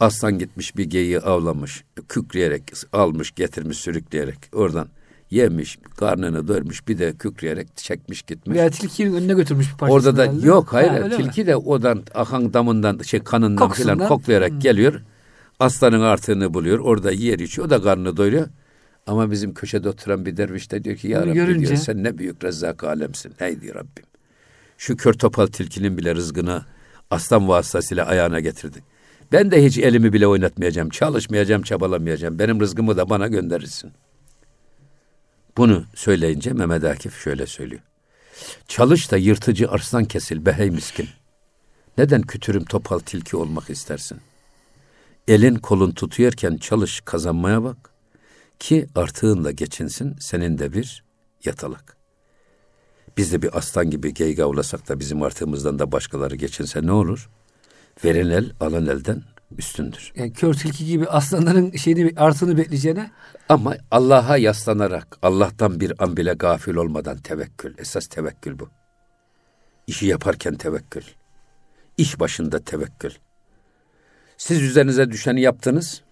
[0.00, 1.84] Aslan gitmiş bir geyiği avlamış.
[2.08, 4.38] Kükreyerek almış getirmiş sürükleyerek.
[4.52, 4.88] Oradan
[5.30, 8.56] yemiş, karnını doyurmuş bir de kükreyerek çekmiş gitmiş.
[8.56, 9.94] Veya tilkinin önüne götürmüş bir parçasını.
[10.10, 10.46] Orada da herhalde.
[10.46, 11.22] yok hayır Ha, öyle mi?
[11.22, 14.58] tilki de odan akan damından şey kanından filan koklayarak Hmm.
[14.60, 15.00] geliyor.
[15.60, 16.78] Aslanın artığını buluyor.
[16.78, 17.66] Orada yer içiyor.
[17.66, 18.46] O da karnını doyuruyor.
[19.10, 22.04] Ama bizim köşede oturan bir derviş de diyor ki ya Bunu Rabbi görünce- diyor sen
[22.04, 23.32] ne büyük rezzak alemsin.
[23.38, 24.04] Hey diyor Rabbim.
[24.78, 26.64] Şu kör topal tilkinin bile rızkını
[27.10, 28.82] aslan vasıtasıyla ayağına getirdin.
[29.32, 30.90] Ben de hiç elimi bile oynatmayacağım.
[30.90, 32.38] Çalışmayacağım, çabalamayacağım.
[32.38, 33.92] Benim rızkımı da bana gönderirsin.
[35.56, 37.82] Bunu söyleyince Mehmet Akif şöyle söylüyor.
[38.68, 41.08] Çalış da yırtıcı arslan kesil be hey miskin.
[41.98, 44.18] Neden kütürüm topal tilki olmak istersin?
[45.28, 47.89] Elin kolun tutuyorken çalış kazanmaya bak.
[48.60, 51.04] Ki artığınla geçinsin senin de bir
[51.44, 51.96] yatalak.
[53.16, 57.30] Biz de bir aslan gibi geyga avlasak da bizim artığımızdan da başkaları geçinse ne olur?
[58.04, 59.22] Veren el alan elden
[59.58, 60.12] üstündür.
[60.16, 63.10] Yani kör tilki gibi aslanların şeyini artığını bekleyeceğine
[63.48, 67.74] Ama Allah'a yaslanarak, Allah'tan bir an bile gafil olmadan tevekkül.
[67.78, 68.68] Esas tevekkül bu.
[69.86, 71.02] İşi yaparken tevekkül.
[71.98, 73.12] İş başında tevekkül.
[74.36, 76.02] Siz üzerinize düşeni yaptınız.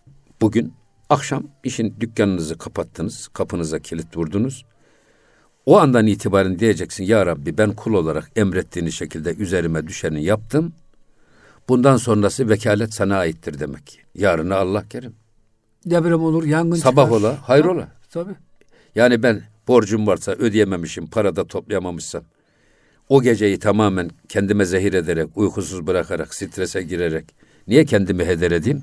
[0.40, 0.77] Bugün
[1.10, 3.28] akşam işin dükkanınızı kapattınız.
[3.28, 4.64] Kapınıza kilit vurdunuz.
[5.66, 10.72] O andan itibaren diyeceksin ya Rabbi ben kul olarak emrettiğiniz şekilde üzerime düşeni yaptım.
[11.68, 14.00] Bundan sonrası vekalet sana aittir demek.
[14.14, 15.14] Yarına Allah kerim.
[15.86, 17.18] deprem olur, yangın Sabah çıkar.
[17.18, 17.88] ola, hayrola.
[18.10, 18.34] Tabii.
[18.94, 22.22] Yani ben borcum varsa ödeyememişim, parada toplayamamışsam
[23.08, 27.24] o geceyi tamamen kendime zehir ederek, uykusuz bırakarak, strese girerek
[27.66, 28.82] niye kendimi heder edeyim?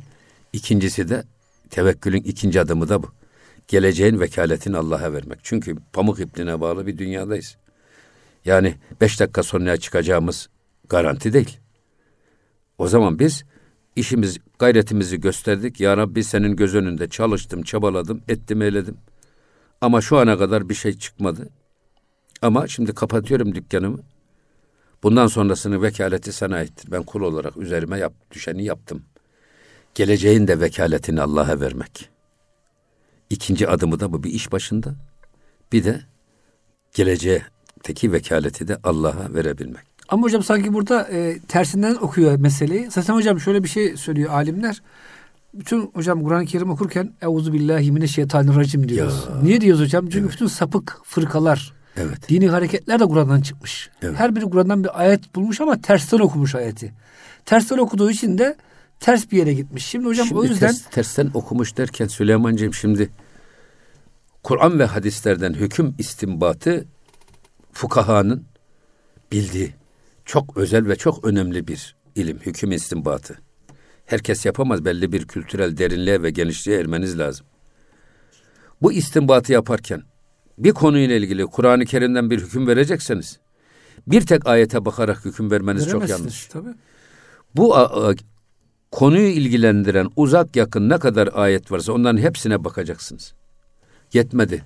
[0.54, 1.24] İkincisi de
[1.70, 3.08] tevekkülün ikinci adımı da bu.
[3.68, 5.40] Geleceğin vekaletini Allah'a vermek.
[5.44, 7.58] Çünkü pamuk ipliğine bağlı bir dünyadayız.
[8.46, 10.50] Yani beş dakika sonra çıkacağımız
[10.90, 11.60] garanti değil.
[12.78, 13.44] O zaman biz
[13.96, 15.80] işimiz, gayretimizi gösterdik.
[15.80, 18.98] Ya Rabbi senin göz önünde çalıştım, çabaladım, ettim, eyledim.
[19.82, 21.50] Ama şu ana kadar bir şey çıkmadı.
[22.42, 24.00] Ama şimdi kapatıyorum dükkanımı.
[25.04, 26.92] Bundan sonrasını vekaleti sana aittir.
[26.92, 29.04] Ben kul olarak üzerime yap, düşeni yaptım.
[29.96, 32.10] Geleceğin de vekaletini Allah'a vermek.
[33.30, 34.96] İkinci adımı da bu bir iş başında.
[35.72, 36.02] Bir de
[36.94, 37.42] geleceğe
[37.84, 39.84] teki vekaleti de Allah'a verebilmek.
[40.10, 42.92] Ama hocam sanki burada e, tersinden okuyor meseleyi.
[42.92, 44.82] Zaten hocam şöyle bir şey söylüyor alimler.
[45.54, 49.28] Bütün hocam Kur'an-ı Kerim okurken Euzu billahi mineşşeytanirracim diyoruz.
[49.30, 49.42] Ya.
[49.42, 50.10] Niye diyoruz hocam?
[50.10, 52.30] Çünkü bütün sapık fırkalar, Evet.
[52.30, 53.90] dini hareketler de Kur'an'dan çıkmış.
[54.02, 54.20] Evet.
[54.20, 56.94] Her biri Kur'an'dan bir ayet bulmuş ama tersten okumuş ayeti.
[57.46, 58.56] Tersten okuduğu için de
[59.00, 59.86] ters bir yere gitmiş.
[59.86, 63.10] Şimdi hocam şimdi o yüzden ters- tersten okumuş derken Süleyman'cığım şimdi
[64.44, 66.86] Kur'an ve hadislerden hüküm istinbatı
[67.74, 68.46] fukahanın
[69.32, 69.74] bildiği
[70.26, 73.40] çok özel ve çok önemli bir ilim, hüküm istinbatı.
[74.06, 77.46] Herkes yapamaz, belli bir kültürel derinliğe ve genişliğe ermeniz lazım.
[78.82, 80.04] Bu istinbatı yaparken
[80.58, 83.40] bir konuyla ilgili Kur'an-ı Kerim'den bir hüküm verecekseniz
[84.08, 86.46] bir tek ayete bakarak hüküm vermeniz çok yanlış.
[86.46, 86.74] Tabii.
[87.56, 87.76] Bu
[88.96, 93.34] konuyu ilgilendiren uzak yakın ne kadar ayet varsa onların hepsine bakacaksınız.
[94.14, 94.64] Yetmedi.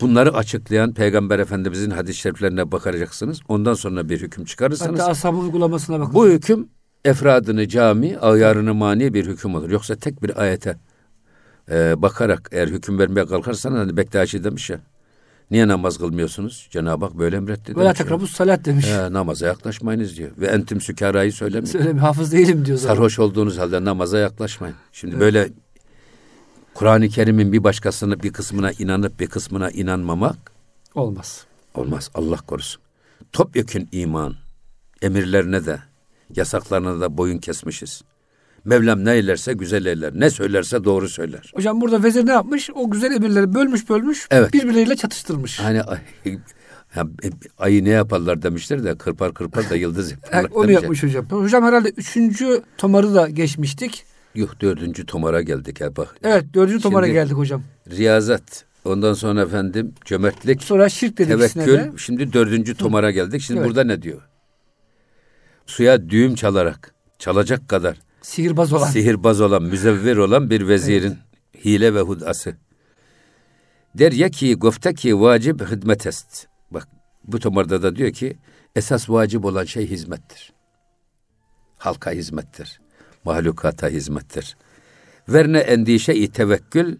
[0.00, 3.40] Bunları açıklayan Peygamber Efendimizin hadis-i şeriflerine bakacaksınız.
[3.48, 6.14] Ondan sonra bir hüküm çıkarırsanız Hatta ashabın uygulamasına bakın.
[6.14, 6.68] bu hüküm
[7.04, 9.70] efradını cami, ayarını mani bir hüküm olur.
[9.70, 10.76] Yoksa tek bir ayete
[11.70, 14.80] e, bakarak eğer hüküm vermeye kalkarsanız hani Bektaşi demiş ya.
[15.50, 16.68] Niye namaz kılmıyorsunuz?
[16.70, 17.74] Cenab-ı Hak böyle emretti.
[17.80, 17.92] Ya.
[17.92, 18.86] tekrabus salat demiş.
[18.86, 20.30] He, namaza yaklaşmayınız diyor.
[20.38, 21.66] Ve entüm sükarayı söylemiyor.
[21.72, 21.98] Söylemiyor.
[21.98, 22.94] Hafız değilim diyor zaten.
[22.94, 24.76] Sarhoş olduğunuz halde namaza yaklaşmayın.
[24.92, 25.48] Şimdi böyle
[26.74, 30.52] Kur'an-ı Kerim'in bir başkasını bir kısmına inanıp bir kısmına inanmamak
[30.94, 31.44] Olmaz.
[31.74, 32.10] olmaz.
[32.14, 32.82] Allah korusun.
[33.32, 34.34] Topyekün iman
[35.02, 35.78] emirlerine de
[36.36, 38.02] yasaklarına da boyun kesmişiz.
[38.70, 40.12] Mevlam ne eylerse güzel eyler.
[40.14, 41.52] Ne söylerse doğru söyler.
[41.54, 42.70] Hocam burada vezir ne yapmış?
[42.74, 44.26] O güzel emirleri bölmüş bölmüş.
[44.30, 44.52] Evet.
[44.52, 45.60] Birbirleriyle çatıştırmış.
[45.60, 47.06] Hani ya,
[47.58, 50.50] ayı ne yaparlar demişler de kırpar kırpar da yıldız yaparlar.
[50.50, 50.82] onu demişler.
[50.82, 51.26] yapmış hocam.
[51.30, 54.04] Hocam herhalde üçüncü tomarı da geçmiştik.
[54.34, 56.16] Yuh dördüncü tomara geldik ya bak.
[56.24, 57.62] Evet dördüncü tomara Şimdi- geldik hocam.
[57.90, 58.64] Riyazat.
[58.84, 60.62] Ondan sonra efendim cömertlik.
[60.62, 61.66] Sonra şirk dedik ikisine de.
[61.76, 61.98] Tevekkül.
[61.98, 63.40] Şimdi dördüncü tomara geldik.
[63.40, 63.68] Şimdi Evet.
[63.68, 64.22] burada ne diyor?
[65.66, 68.86] Suya düğüm çalarak, çalacak kadar Sihirbaz olan.
[68.86, 71.18] sihirbaz olan, müzevver olan bir vezirin
[71.64, 72.56] hile ve hudası.
[73.94, 76.46] Der ya ki gofte ki vacip hizmet est.
[76.70, 76.88] Bak
[77.24, 78.38] bu tomarda da diyor ki
[78.76, 80.52] esas vacip olan şey hizmettir.
[81.78, 82.80] Halka hizmettir.
[83.24, 84.56] Mahlukata hizmettir.
[85.28, 86.96] Verne endişe-i tevekkül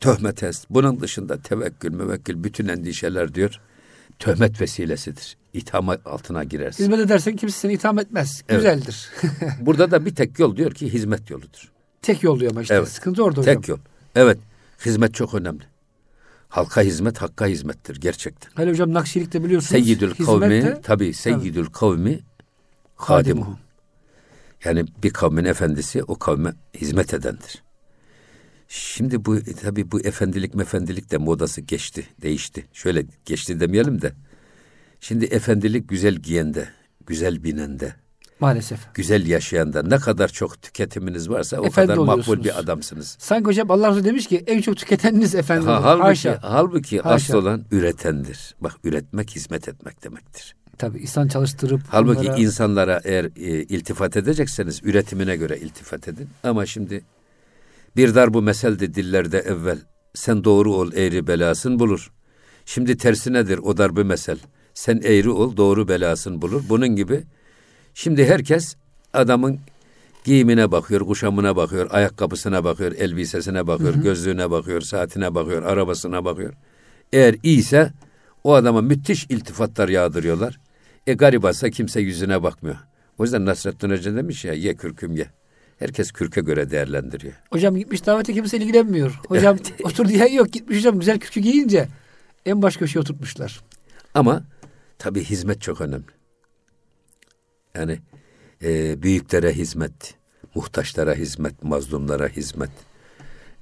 [0.00, 0.66] töhmet est.
[0.70, 3.60] Bunun dışında tevekkül, müvekkül bütün endişeler diyor
[4.20, 5.36] töhmet vesilesidir.
[5.52, 6.84] İtham altına girersin.
[6.84, 8.42] Hizmet edersen kimse seni itham etmez.
[8.48, 8.60] Evet.
[8.60, 9.10] Güzeldir.
[9.60, 11.72] Burada da bir tek yol diyor ki hizmet yoludur.
[12.02, 12.74] Tek yol diyor ama işte.
[12.74, 12.88] Evet.
[12.88, 13.54] Sıkıntı orada hocam.
[13.54, 13.78] Tek yol.
[14.14, 14.38] Evet.
[14.86, 15.64] Hizmet çok önemli.
[16.48, 18.50] Halka hizmet hakka hizmettir gerçekten.
[18.62, 19.70] Hele hocam Nakşilik'te biliyorsunuz.
[19.70, 22.20] Seyyidül kavmi tabi seyyidül kavmi
[22.96, 23.58] hadimuhum.
[24.64, 27.62] Yani bir kavmin efendisi o kavme hizmet edendir.
[28.72, 32.66] Şimdi bu tabi bu efendilik mefendilik de modası geçti, değişti.
[32.72, 34.12] Şöyle geçti demeyelim de.
[35.00, 36.68] Şimdi efendilik güzel giyende,
[37.06, 37.94] güzel binende,
[38.40, 38.78] Maalesef.
[38.94, 43.16] güzel yaşayanda ne kadar çok tüketiminiz varsa o Efendi kadar makbul bir adamsınız.
[43.20, 45.66] Sanki hocam Allah Resulü demiş ki en çok tüketeniniz efendim.
[45.66, 46.38] Ha, halbuki, Haşa.
[46.42, 47.14] halbuki Haşa.
[47.14, 48.54] asıl olan üretendir.
[48.60, 50.56] Bak üretmek hizmet etmek demektir.
[50.78, 56.28] Tabii insan çalıştırıp Halbuki onlara- insanlara eğer e, iltifat edecekseniz üretimine göre iltifat edin.
[56.42, 57.02] Ama şimdi
[57.96, 59.78] bir dar bu meseldi dillerde evvel.
[60.14, 62.10] Sen doğru ol eğri belasın bulur.
[62.64, 64.38] Şimdi tersi nedir o darbe mesel?
[64.74, 66.62] Sen eğri ol doğru belasın bulur.
[66.68, 67.22] Bunun gibi
[67.94, 68.76] şimdi herkes
[69.12, 69.58] adamın
[70.24, 76.54] giyimine bakıyor, kuşamına bakıyor, ayakkabısına bakıyor, elbisesine bakıyor, gözlüğüne bakıyor, saatine bakıyor, arabasına bakıyor.
[77.12, 77.92] Eğer iyiyse
[78.44, 80.60] o adama müthiş iltifatlar yağdırıyorlar.
[81.06, 82.76] E garibansa kimse yüzüne bakmıyor.
[83.18, 85.26] O yüzden Nasrettin Hoca demiş ya ye kürküm ye.
[85.80, 87.32] Herkes kürke göre değerlendiriyor.
[87.50, 89.20] Hocam gitmiş davete kimse ilgilenmiyor.
[89.28, 90.52] Hocam otur diyen yok.
[90.52, 91.88] Gitmiş hocam güzel kürkü giyince
[92.46, 93.60] en baş köşeye oturtmuşlar.
[94.14, 94.44] Ama
[94.98, 96.04] tabii hizmet çok önemli.
[97.74, 97.98] Yani
[98.62, 100.14] e, büyüklere hizmet,
[100.54, 102.70] muhtaçlara hizmet, mazlumlara hizmet,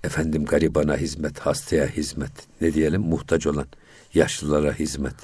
[0.04, 3.66] efendim garibana hizmet, hastaya hizmet, ne diyelim muhtaç olan
[4.14, 5.16] yaşlılara hizmet,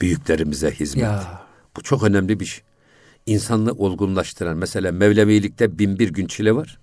[0.00, 1.04] büyüklerimize hizmet.
[1.04, 1.42] Ya.
[1.76, 2.64] Bu çok önemli bir şey.
[3.26, 6.78] İnsanlığı olgunlaştıran, mesela Mevlevilikte bin bir gün çile var.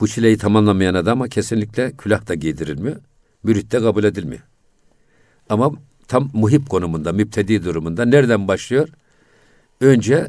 [0.00, 2.96] Bu çileyi tamamlamayan adama kesinlikle külah da giydirilmiyor.
[3.42, 4.42] Mürit de kabul edilmiyor.
[5.48, 5.72] Ama
[6.08, 8.88] tam muhip konumunda, müptedi durumunda nereden başlıyor?
[9.80, 10.28] Önce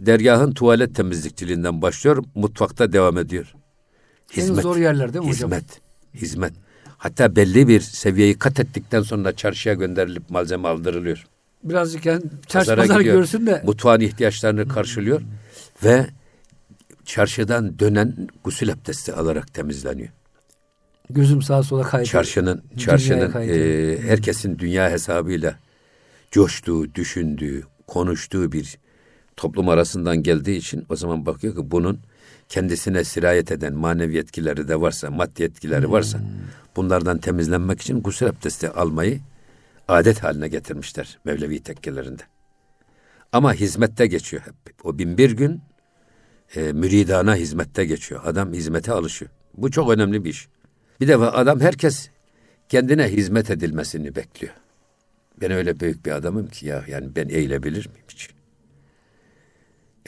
[0.00, 3.54] dergahın tuvalet temizlikçiliğinden başlıyor, mutfakta devam ediyor.
[4.36, 5.50] En zor yerler değil mi hocam?
[5.50, 5.80] Hizmet,
[6.14, 6.52] hizmet.
[6.98, 11.26] Hatta belli bir seviyeyi kat ettikten sonra çarşıya gönderilip malzeme aldırılıyor.
[11.64, 13.16] Birazcık yani çarşı Pazara pazar gidiyor.
[13.16, 15.22] görsün de Mutfağın ihtiyaçlarını karşılıyor
[15.84, 16.06] ve
[17.04, 20.08] çarşıdan dönen gusül abdesti alarak temizleniyor.
[21.10, 22.06] gözüm sağa sola kaydı.
[22.06, 25.54] Çarşının çarşının e, herkesin dünya hesabıyla
[26.30, 28.78] coştuğu, düşündüğü, konuştuğu bir
[29.36, 31.98] toplum arasından geldiği için o zaman bakıyor ki bunun
[32.48, 36.20] kendisine sirayet eden manevi yetkileri de varsa, maddi yetkileri varsa
[36.76, 39.20] bunlardan temizlenmek için gusül abdesti almayı
[39.88, 42.22] adet haline getirmişler Mevlevi tekkelerinde.
[43.32, 44.84] Ama hizmette geçiyor hep.
[44.84, 45.62] O bin bir gün
[46.56, 48.20] e, müridana hizmette geçiyor.
[48.24, 49.30] Adam hizmete alışıyor.
[49.54, 50.48] Bu çok önemli bir iş.
[51.00, 52.08] Bir defa adam herkes
[52.68, 54.54] kendine hizmet edilmesini bekliyor.
[55.40, 58.30] Ben öyle büyük bir adamım ki ya yani ben eğilebilir miyim hiç?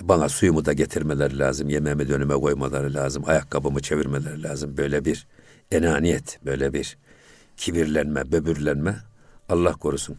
[0.01, 4.77] E, bana suyumu da getirmeleri lazım, yemeğimi de önüme koymaları lazım, ayakkabımı çevirmeleri lazım.
[4.77, 5.27] Böyle bir
[5.71, 6.99] enaniyet, böyle bir
[7.57, 8.97] kibirlenme, böbürlenme
[9.49, 10.19] Allah korusun.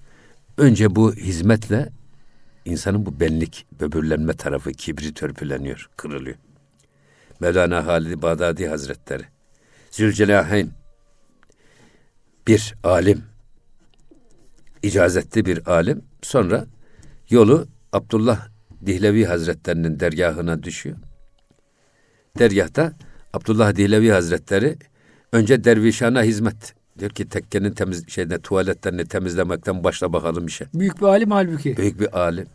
[0.57, 1.89] Önce bu hizmetle
[2.65, 6.35] insanın bu benlik, böbürlenme tarafı, kibri törpüleniyor, kırılıyor.
[7.39, 9.23] Mevlana Halid Bağdadi Hazretleri,
[9.91, 10.71] Zülcelaheyn,
[12.47, 13.23] bir alim,
[14.83, 16.65] icazetli bir alim, sonra
[17.29, 18.47] yolu Abdullah
[18.85, 20.97] Dihlevi Hazretlerinin dergahına düşüyor.
[22.39, 22.93] Dergahta
[23.33, 24.77] Abdullah Dihlevi Hazretleri
[25.31, 30.65] önce dervişana hizmet Diyor ki tekkenin temiz şeyde tuvaletlerini temizlemekten başla bakalım işe.
[30.73, 31.77] Büyük bir alim halbuki.
[31.77, 32.47] Büyük bir alim.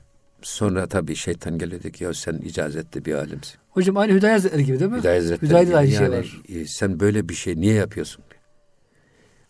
[0.42, 3.54] Sonra tabii şeytan geliyor ki ya sen icazetli bir alimsin.
[3.70, 4.98] Hocam aynı Hüdayi Hazretleri gibi değil mi?
[4.98, 6.42] Hüdayi Hazretleri Hüdayi'de aynı yani, şey var.
[6.48, 8.24] e, sen böyle bir şey niye yapıyorsun?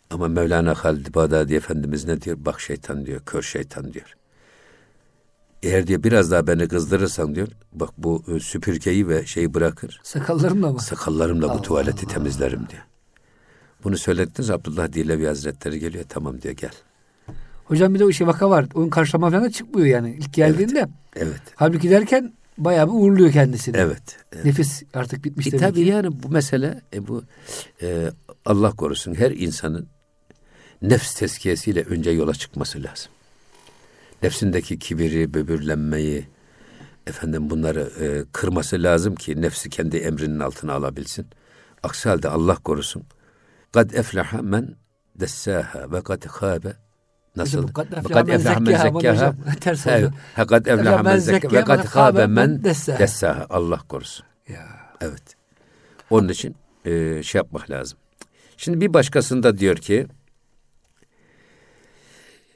[0.09, 2.37] Ama Mevlana Halid Bağdadi Efendimiz ne diyor?
[2.39, 4.15] Bak şeytan diyor, kör şeytan diyor.
[5.63, 10.01] Eğer diyor biraz daha beni kızdırırsan diyor, bak bu e, süpürgeyi ve şeyi bırakır.
[10.03, 10.79] Sakallarımla mı?
[10.79, 12.13] Sakallarımla bu Allah tuvaleti Allah.
[12.13, 12.83] temizlerim diyor.
[13.83, 16.05] Bunu söylediniz Abdullah Dilevi Hazretleri geliyor.
[16.09, 16.71] Tamam diyor gel.
[17.65, 18.65] Hocam bir de o şey vaka var.
[18.73, 20.15] Onun karşılama falan da çıkmıyor yani.
[20.19, 20.87] İlk geldiğinde.
[21.15, 21.41] Evet.
[21.55, 23.77] Halbuki derken bayağı bir uğurluyor kendisini.
[23.77, 24.17] Evet.
[24.33, 24.45] evet.
[24.45, 25.89] Nefis artık bitmiş E demek tabii ki.
[25.89, 27.23] yani bu mesele e, bu
[27.81, 28.11] e,
[28.45, 29.87] Allah korusun her insanın
[30.81, 33.11] nefs tezkiyesiyle önce yola çıkması lazım.
[34.23, 36.27] Nefsindeki kibiri, böbürlenmeyi,
[37.07, 41.25] efendim bunları e, kırması lazım ki nefsi kendi emrinin altına alabilsin.
[41.83, 43.03] Aksi halde Allah korusun.
[43.73, 44.75] Kad eflaha men
[45.15, 46.73] dessaha ve kad khabe
[47.35, 47.57] Nasıl?
[47.57, 47.91] Hocam, kad
[48.27, 50.13] eflaha men zekkaha, ters oldu.
[50.35, 53.47] Kad eflaha men zekkaha ve kad khabe men dessaha.
[53.49, 54.25] Allah korusun.
[54.47, 54.67] Ya.
[55.01, 55.35] Evet.
[56.09, 56.55] Onun için
[56.85, 57.99] e, şey yapmak lazım.
[58.57, 60.07] Şimdi bir başkasında diyor ki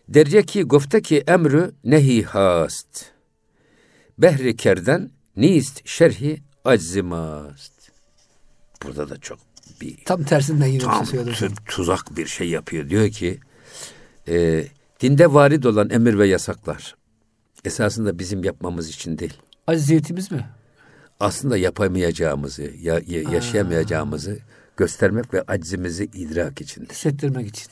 [0.09, 3.05] derce ki gofte ki emrü nehi hast.
[4.17, 7.73] Behri kerden nist şerhi aczimast.
[8.83, 9.46] Burada da çok
[9.81, 11.33] bir Tam tersinden yine bir tam şey hocam.
[11.33, 12.89] tu- tuzak bir şey yapıyor.
[12.89, 13.39] Diyor ki
[14.27, 14.63] e,
[15.01, 16.95] dinde varid olan emir ve yasaklar
[17.65, 19.33] esasında bizim yapmamız için değil.
[19.67, 20.45] Acziyetimiz mi?
[21.19, 24.37] aslında yapamayacağımızı, ya, ya- yaşayamayacağımızı
[24.77, 26.85] göstermek ve aczimizi idrak için.
[26.91, 27.67] Hissettirmek için.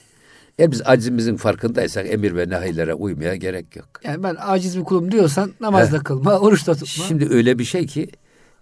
[0.59, 3.87] Eğer biz aczimizin farkındaysak emir ve nahilere uymaya gerek yok.
[4.03, 6.87] Yani ben aciz bir kulum diyorsan namazda kılma, oruç da tutma.
[7.05, 8.09] Şimdi öyle bir şey ki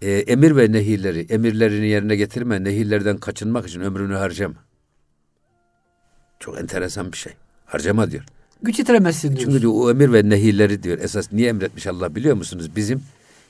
[0.02, 4.64] e, emir ve nehirleri, emirlerini yerine getirme, nehirlerden kaçınmak için ömrünü harcama.
[6.40, 7.32] Çok enteresan bir şey.
[7.66, 8.24] Harcama diyor.
[8.62, 9.46] Güç yetiremezsin diyorsun.
[9.46, 12.76] Çünkü diyor, o emir ve nehirleri diyor esas niye emretmiş Allah biliyor musunuz?
[12.76, 13.02] Bizim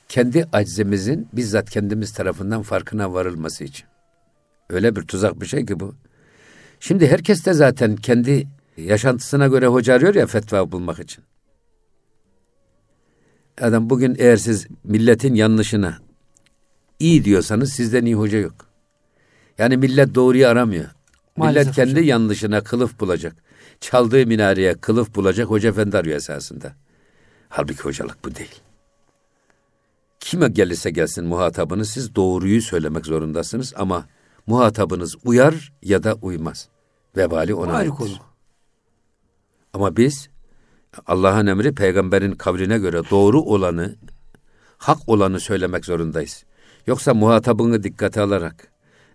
[0.09, 3.85] kendi aczimizin bizzat kendimiz tarafından farkına varılması için.
[4.69, 5.95] Öyle bir tuzak bir şey ki bu.
[6.79, 11.23] Şimdi herkes de zaten kendi yaşantısına göre hoca arıyor ya fetva bulmak için.
[13.61, 16.04] Adam bugün eğer siz milletin yanlışına
[16.99, 18.55] iyi diyorsanız sizden iyi hoca yok.
[19.57, 20.85] Yani millet doğruyu aramıyor.
[21.37, 22.03] Maalesef millet kendi hocam.
[22.03, 23.35] yanlışına kılıf bulacak.
[23.79, 26.73] Çaldığı minareye kılıf bulacak hoca efendi arıyor esasında.
[27.49, 28.61] Halbuki hocalık bu değil.
[30.19, 34.05] Kime gelirse gelsin muhatabınız siz doğruyu söylemek zorundasınız ama
[34.47, 36.69] muhatabınız uyar ya da uymaz.
[37.17, 38.05] Vebali ona Ayrı aittir.
[38.05, 38.17] konu.
[39.73, 40.29] Ama biz
[41.07, 43.95] Allah'ın emri peygamberin kavline göre doğru olanı,
[44.77, 46.45] hak olanı söylemek zorundayız.
[46.87, 48.67] Yoksa muhatabını dikkate alarak,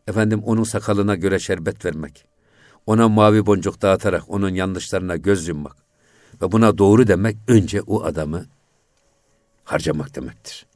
[0.08, 2.24] efendim onun sakalına göre şerbet vermek,
[2.86, 5.76] ona mavi boncuk dağıtarak onun yanlışlarına göz yummak
[6.42, 8.46] ve buna doğru demek önce o adamı
[9.64, 10.66] harcamak demektir.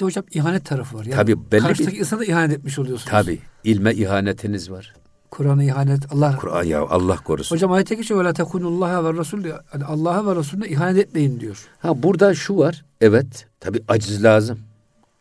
[0.00, 1.04] De hocam ihanet tarafı var.
[1.04, 2.00] Yani tabii belli karşıdaki bir...
[2.00, 3.10] insana ihanet etmiş oluyorsunuz.
[3.10, 3.38] Tabii.
[3.64, 4.94] ilme ihanetiniz var.
[5.30, 7.56] Kur'an'a ihanet Allah Kur'an ya Allah korusun.
[7.56, 11.68] Hocam ayet-i kerime la takunullaha ve rasul yani Allah'a ve Resulüne ihanet etmeyin diyor.
[11.78, 12.84] Ha burada şu var.
[13.00, 13.46] Evet.
[13.60, 14.58] Tabii aciz lazım.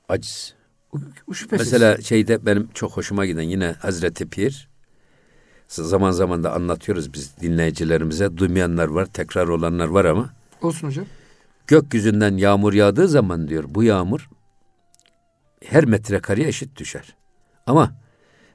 [0.10, 0.54] Aciz.
[1.34, 1.52] Şüphesiz.
[1.72, 4.70] Mesela şeyde benim çok hoşuma giden yine Hazreti Pir
[5.68, 8.38] zaman zaman da anlatıyoruz biz dinleyicilerimize.
[8.38, 10.30] Duymayanlar var, tekrar olanlar var ama
[10.62, 11.06] Olsun hocam.
[11.68, 14.30] gökyüzünden yağmur yağdığı zaman diyor bu yağmur
[15.64, 17.16] her metrekareye eşit düşer.
[17.68, 17.92] Ama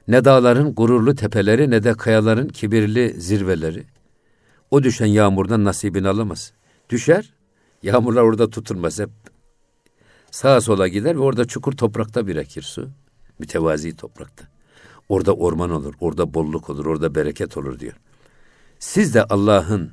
[0.07, 3.83] ne dağların gururlu tepeleri ne de kayaların kibirli zirveleri
[4.71, 6.53] o düşen yağmurdan nasibini alamaz.
[6.89, 7.33] Düşer,
[7.83, 9.09] Yağmurlar orada tutulmaz hep
[10.35, 12.89] sağa sola gider ve orada çukur toprakta birikir su.
[13.39, 14.47] Mütevazi toprakta.
[15.09, 17.93] Orada orman olur, orada bolluk olur, orada bereket olur diyor.
[18.79, 19.91] Siz de Allah'ın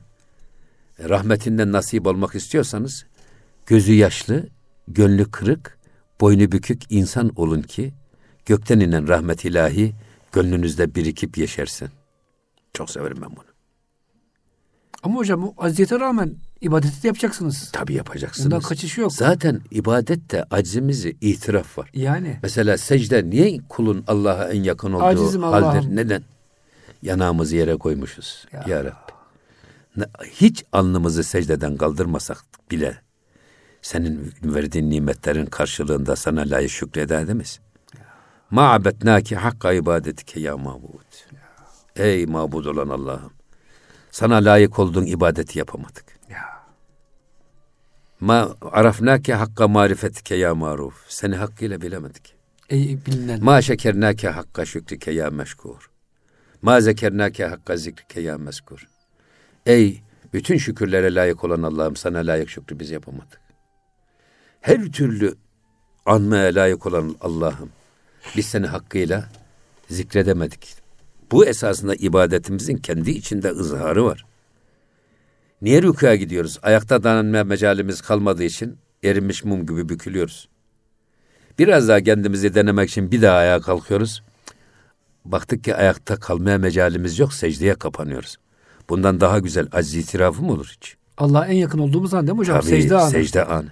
[1.00, 3.07] rahmetinden nasip olmak istiyorsanız
[3.66, 4.48] gözü yaşlı,
[4.88, 5.78] gönlü kırık,
[6.20, 7.92] boynu bükük insan olun ki
[8.46, 9.92] gökten inen rahmet ilahi
[10.33, 11.88] gönlünüzde birikip yeşersin.
[12.74, 13.52] Çok severim ben bunu.
[15.03, 17.71] Ama hocam o aziyete rağmen ibadeti de yapacaksınız.
[17.73, 18.47] Tabii yapacaksınız.
[18.47, 19.12] Bundan kaçışı yok.
[19.12, 21.91] Zaten ibadette acizimizi itiraf var.
[21.95, 22.38] Yani.
[22.43, 25.97] Mesela secde niye kulun Allah'a en yakın olduğu Acizim haldir?
[25.97, 26.23] Neden?
[27.03, 28.47] Yanağımızı yere koymuşuz.
[28.53, 28.65] Ya.
[28.69, 29.12] Ya, Rabbi.
[30.31, 32.97] Hiç alnımızı secdeden kaldırmasak bile
[33.83, 37.61] senin verdiğin nimetlerin karşılığında sana layık şükreder miyiz?
[38.51, 41.12] Ma abetnaki hakka ibadetike ya mabud.
[41.97, 43.33] Ey mabud olan Allah'ım.
[44.12, 46.05] Sana layık olduğun ibadeti yapamadık.
[46.31, 46.62] Ya.
[48.20, 51.05] Ma arafnake hakka marifetike ya maruf.
[51.09, 52.35] Seni hakkıyla bilemedik.
[52.70, 53.44] Ey bilinen.
[53.44, 55.90] Ma şekernake hakka şükrike ya meşkur.
[56.62, 58.88] Ma zekernake hakka zikrike ya meskur.
[59.66, 63.40] Ey bütün şükürlere layık olan Allah'ım sana layık şükrü biz yapamadık.
[64.61, 65.35] Her türlü
[66.07, 67.70] anmaya layık olan Allah'ım
[68.37, 69.29] biz seni hakkıyla
[69.90, 70.82] zikredemedik.
[71.33, 74.25] Bu esasında ibadetimizin kendi içinde ızharı var.
[75.62, 76.59] Niye rükuya gidiyoruz?
[76.62, 80.49] Ayakta dayanmaya mecalimiz kalmadığı için erimiş mum gibi bükülüyoruz.
[81.59, 84.23] Biraz daha kendimizi denemek için bir daha ayağa kalkıyoruz.
[85.25, 88.37] Baktık ki ayakta kalmaya mecalimiz yok, secdeye kapanıyoruz.
[88.88, 90.97] Bundan daha güzel aziz itirafı mı olur hiç?
[91.18, 92.61] Allah'a en yakın olduğumuz an değil mi hocam?
[92.61, 93.11] Tabii, secde anı.
[93.11, 93.68] Secde anı.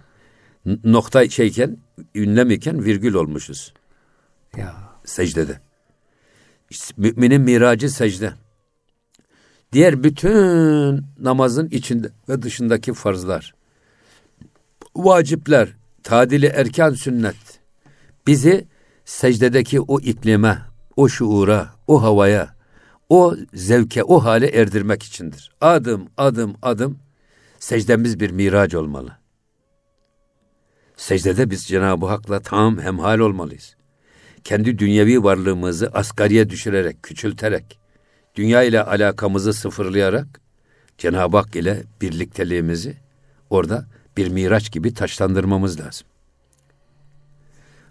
[0.67, 1.77] N- Nokta şeyken,
[2.15, 3.75] ünlem iken virgül olmuşuz
[4.57, 4.75] Ya.
[5.05, 5.61] secdede.
[6.97, 8.33] Müminin miracı secde.
[9.73, 13.55] Diğer bütün namazın içinde ve dışındaki farzlar,
[14.97, 17.61] vacipler, tadili erkan sünnet
[18.27, 18.69] bizi
[19.05, 20.59] secdedeki o iklime,
[20.97, 22.55] o şuura, o havaya,
[23.09, 25.53] o zevke, o hale erdirmek içindir.
[25.61, 26.99] Adım adım adım
[27.59, 29.17] secdemiz bir miraç olmalı.
[30.97, 33.80] Secdede biz Cenab-ı Hak'la tam hemhal olmalıyız
[34.45, 37.79] kendi dünyevi varlığımızı asgariye düşürerek, küçülterek,
[38.35, 40.41] dünya ile alakamızı sıfırlayarak
[40.99, 42.97] Cenab-ı Hak ile birlikteliğimizi
[43.51, 46.07] orada bir miraç gibi taşlandırmamız lazım.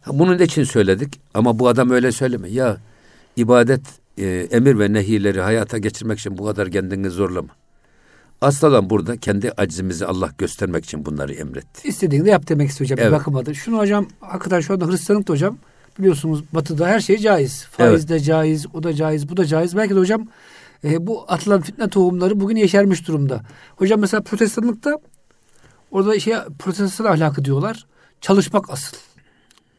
[0.01, 2.49] Ha, Bunun için söyledik ama bu adam öyle söyleme.
[2.49, 2.77] Ya
[3.35, 3.81] ibadet,
[4.17, 7.49] e, emir ve nehileri hayata geçirmek için bu kadar kendini zorlama.
[8.41, 11.87] Aslan burada kendi acizimizi Allah göstermek için bunları emretti.
[11.87, 12.97] İstediğini yap demek istiyor hocam.
[12.97, 13.13] Bir Evet.
[13.19, 13.53] bakıma da.
[13.53, 15.57] Şunu hocam hakikaten şu anda Hristiyanlıkta hocam
[15.99, 17.63] biliyorsunuz batıda her şey caiz.
[17.65, 19.75] Faiz de caiz, o da caiz, bu da caiz.
[19.77, 20.27] Belki de hocam
[20.83, 23.41] e, bu atılan fitne tohumları bugün yeşermiş durumda.
[23.75, 24.97] Hocam mesela protestanlıkta
[25.91, 27.85] orada şey protestan ahlakı diyorlar.
[28.21, 28.97] Çalışmak asıl.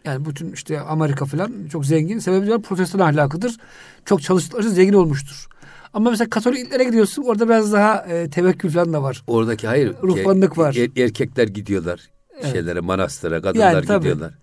[0.05, 2.19] Yani bütün işte Amerika falan çok zengin.
[2.19, 3.57] Sebebi diyorlar protestan ahlakıdır.
[4.05, 5.47] Çok çalıştıkları için zengin olmuştur.
[5.95, 9.23] Ama mesela Katoliklere gidiyorsun orada biraz daha e, tevekkül falan da var.
[9.27, 9.95] Oradaki hayır.
[10.03, 10.75] Ruhbanlık var.
[10.75, 12.01] er- erkekler gidiyorlar
[12.41, 12.53] Evet.
[12.53, 13.99] şeylere, manastıra, kadınlar Yani tabii.
[13.99, 14.35] gidiyorlar.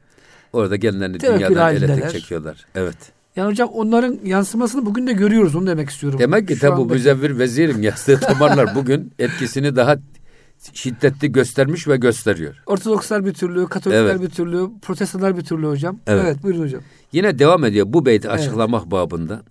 [0.58, 2.12] Orada genlerini Tevekkül dünyadan ele halindeler.
[2.12, 2.66] tek çekiyorlar.
[2.76, 2.98] Evet.
[3.36, 6.20] Yani hocam onların yansımasını bugün de görüyoruz onu demek istiyorum.
[6.20, 9.98] Demek ki tabi bu müzevvir vezirin yazdığı damarlar bugün etkisini daha
[10.74, 12.64] şiddetli göstermiş ve gösteriyor.
[12.66, 14.22] Ortodokslar bir türlü, Katolikler Evet.
[14.22, 16.00] bir türlü, Protestanlar bir türlü hocam.
[16.08, 16.24] Evet.
[16.26, 16.82] Evet, buyurun hocam.
[17.12, 19.42] Yine devam ediyor bu beyti açıklamak babında.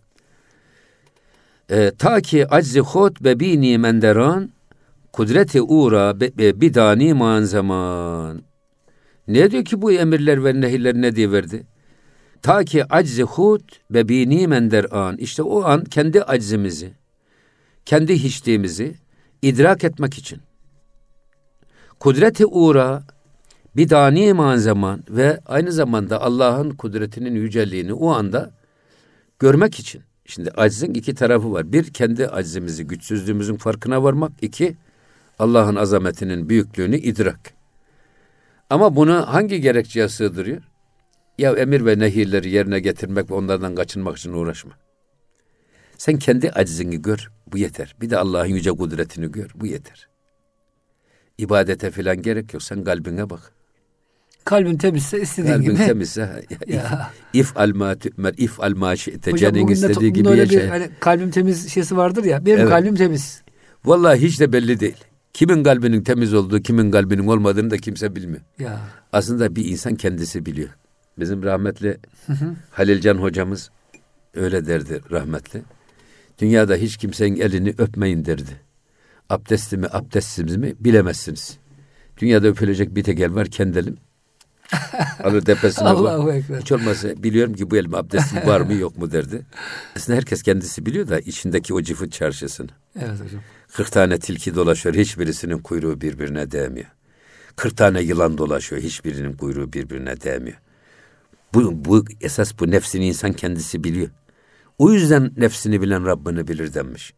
[1.70, 4.50] Ee, ta ki aczi hot be bini menderan
[5.12, 6.20] kudreti uğra
[6.60, 8.42] bidani man zaman.
[9.28, 11.66] Ne diyor ki bu emirler ve nehirler ne diye verdi?
[12.42, 15.16] Ta ki aczi hut be bini menderan.
[15.16, 16.92] İşte o an kendi aczimizi,
[17.84, 18.94] kendi hiçliğimizi
[19.42, 20.40] idrak etmek için.
[22.00, 23.02] Kudreti uğra
[23.76, 28.50] bidani man zaman ve aynı zamanda Allah'ın kudretinin yüceliğini o anda
[29.38, 30.02] görmek için.
[30.26, 31.72] Şimdi aczin iki tarafı var.
[31.72, 34.32] Bir, kendi aczimizi, güçsüzlüğümüzün farkına varmak.
[34.42, 34.76] İki,
[35.38, 37.55] Allah'ın azametinin büyüklüğünü idrak.
[38.70, 40.62] Ama bunu hangi gerekçeye sığdırıyor?
[41.38, 44.72] Ya emir ve nehirleri yerine getirmek ve onlardan kaçınmak için uğraşma.
[45.98, 47.94] Sen kendi aczini gör, bu yeter.
[48.00, 50.08] Bir de Allah'ın yüce kudretini gör, bu yeter.
[51.38, 52.62] İbadete filan gerek yok.
[52.62, 53.52] Sen kalbine bak.
[54.44, 55.76] Kalbin temizse istediğin Kalbin gibi.
[55.86, 57.12] temizse Ya.
[57.32, 60.70] if alma tümer if alma şi'te canın istediği gibi yaşa.
[60.70, 62.46] hani kalbim temiz şeysi vardır ya.
[62.46, 62.68] Benim Evet.
[62.68, 63.42] kalbim temiz.
[63.84, 65.04] Vallahi hiç de belli değil.
[65.36, 68.42] Kimin kalbinin temiz olduğu, kimin kalbinin olmadığını da kimse bilmiyor.
[68.58, 68.80] Ya.
[69.12, 70.68] Aslında bir insan kendisi biliyor.
[71.18, 71.98] Bizim rahmetli
[72.70, 73.70] Halilcan hocamız
[74.34, 75.62] öyle derdi rahmetli.
[76.38, 78.60] Dünyada hiç kimsenin elini öpmeyin derdi.
[79.30, 81.58] Abdestimi, abdestsiz mi bilemezsiniz.
[82.18, 83.96] Dünyada öpülecek bir tek el var kendi elim.
[85.24, 86.60] Alır tepesine Allahu Ekber.
[86.60, 89.42] Hiç olmazsa biliyorum ki bu elim abdestim var mı yok mu derdi.
[89.96, 92.70] Aslında herkes kendisi biliyor da içindeki o cıfıt çarşısını.
[92.96, 93.42] Evet hocam.
[93.76, 96.86] 40 tane tilki dolaşıyor hiçbirisinin kuyruğu birbirine değmiyor.
[97.56, 100.56] 40 tane yılan dolaşıyor hiçbirinin kuyruğu birbirine değmiyor.
[101.54, 104.08] Bu, bu esas bu nefsini insan kendisi biliyor.
[104.78, 107.14] O yüzden nefsini bilen Rabbini bilir denmiş.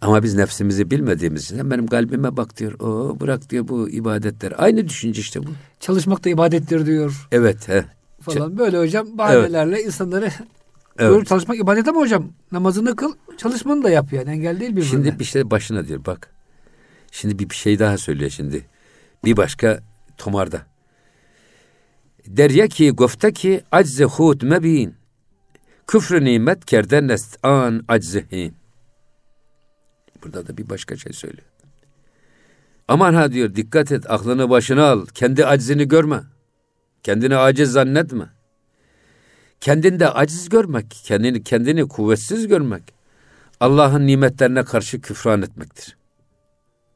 [0.00, 2.80] Ama biz nefsimizi bilmediğimiz için benim kalbime bak diyor.
[2.80, 4.52] O bırak diyor bu ibadetler.
[4.58, 5.50] Aynı düşünce işte bu.
[5.80, 7.68] Çalışmak da ibadettir diyor Evet.
[7.68, 7.84] He.
[8.20, 8.58] falan.
[8.58, 10.30] Böyle hocam bahanelerle insanları
[10.98, 11.10] Evet.
[11.10, 14.90] Doğru çalışmak ibadet ama hocam namazını kıl çalışmanı da yap yani engel değil birbirine.
[14.90, 16.30] Şimdi bir şey başına diyor bak.
[17.12, 18.66] Şimdi bir, bir şey daha söylüyor şimdi.
[19.24, 19.80] Bir başka
[20.16, 20.66] tomarda.
[22.26, 24.94] Derya ki gofte ki acze hud mebin.
[25.86, 28.54] Küfrü nimet kerden nest an aczihin.
[30.22, 31.48] Burada da bir başka şey söylüyor.
[32.88, 35.06] Aman ha diyor dikkat et aklını başına al.
[35.06, 36.22] Kendi aczini görme.
[37.02, 38.35] Kendini aciz zannetme.
[39.60, 42.82] Kendinde aciz görmek, kendini kendini kuvvetsiz görmek
[43.60, 45.96] Allah'ın nimetlerine karşı küfran etmektir.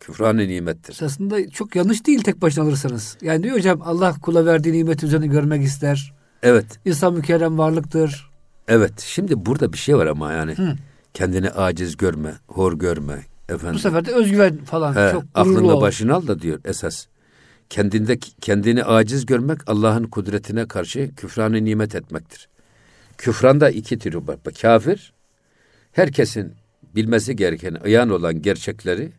[0.01, 1.05] Küfran-ı nimettir.
[1.05, 3.17] Aslında çok yanlış değil tek başına alırsanız.
[3.23, 6.15] Yani diyor hocam Allah kula verdiği nimet üzerine görmek ister.
[6.43, 8.31] Evet, İnsan mükerrem varlıktır.
[8.69, 9.01] evet.
[9.01, 10.77] Şimdi burada bir şey var ama yani Hı.
[11.15, 13.21] kendini aciz görme, hor görme.
[13.49, 13.75] Efendim.
[13.75, 15.81] Bu sefer de özgüven falan He, çok aklında ol.
[15.81, 17.07] başına al da diyor esas.
[17.71, 22.49] Kendinde kendini aciz görmek Allah'ın kudretine karşı küfranı nimet etmektir.
[23.19, 24.39] Küfranda iki türü var.
[24.63, 25.13] Kafir
[25.93, 26.55] herkesin
[26.95, 29.13] bilmesi gereken ayan olan gerçekleri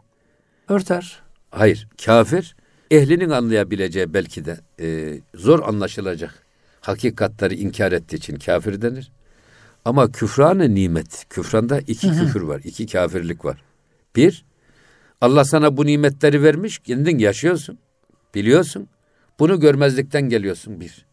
[0.70, 1.22] Örter.
[1.50, 2.56] Hayır, kafir
[2.92, 6.44] ehlinin anlayabileceği belki de e, zor anlaşılacak
[6.82, 9.12] hakikatleri inkar ettiği için kafir denir.
[9.86, 13.64] Ama küfranı nimet, küfranda iki küfür var, iki kafirlik var.
[14.16, 14.46] Bir,
[15.22, 17.80] Allah sana bu nimetleri vermiş, kendin yaşıyorsun,
[18.36, 18.88] biliyorsun.
[19.40, 21.06] Bunu görmezlikten geliyorsun bir.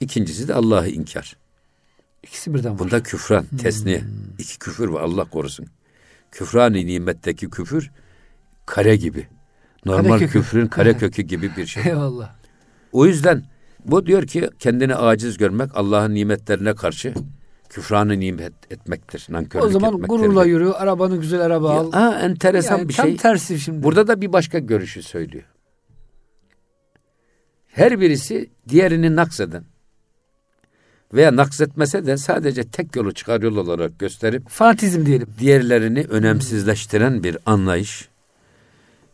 [0.00, 1.36] İkincisi de Allah'ı inkar.
[2.22, 2.78] İkisi birden var.
[2.78, 4.02] Bunda küfran, tesniye.
[4.38, 5.66] İki küfür var Allah korusun.
[6.30, 7.90] Küfran-ı nimetteki küfür
[8.66, 9.26] kare gibi.
[9.84, 10.32] Normal Karekökü.
[10.32, 11.82] küfrün kare kökü gibi bir şey.
[11.86, 12.30] Eyvallah.
[12.92, 13.44] O yüzden
[13.84, 17.14] bu diyor ki kendini aciz görmek Allah'ın nimetlerine karşı
[17.68, 19.26] küfranı nimet etmektir.
[19.30, 20.08] Nankörlük O zaman etmektir.
[20.08, 21.92] gururla yürü, arabanı güzel araba al.
[21.92, 23.16] Aa, enteresan Yani bir tam şey.
[23.16, 23.82] tersi şimdi.
[23.82, 25.44] Burada da bir başka görüşü söylüyor.
[27.72, 29.64] Her birisi diğerini nakseden
[31.14, 35.28] veya naksetmese de sadece tek yolu çıkar yol olarak gösterip Fanatizm diyelim.
[35.38, 38.08] diğerlerini önemsizleştiren bir anlayış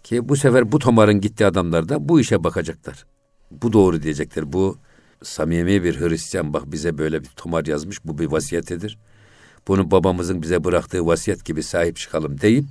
[0.05, 3.07] ki bu sefer bu tomarın gittiği adamlar da bu işe bakacaklar.
[3.51, 4.53] Bu doğru diyecekler.
[4.53, 4.79] Bu
[5.23, 8.05] samimi bir Hristiyan bak bize böyle bir tomar yazmış.
[8.05, 8.99] Bu bir vasiyetidir.
[9.69, 12.65] Bunu babamızın bize bıraktığı vasiyet gibi sahip çıkalım deyip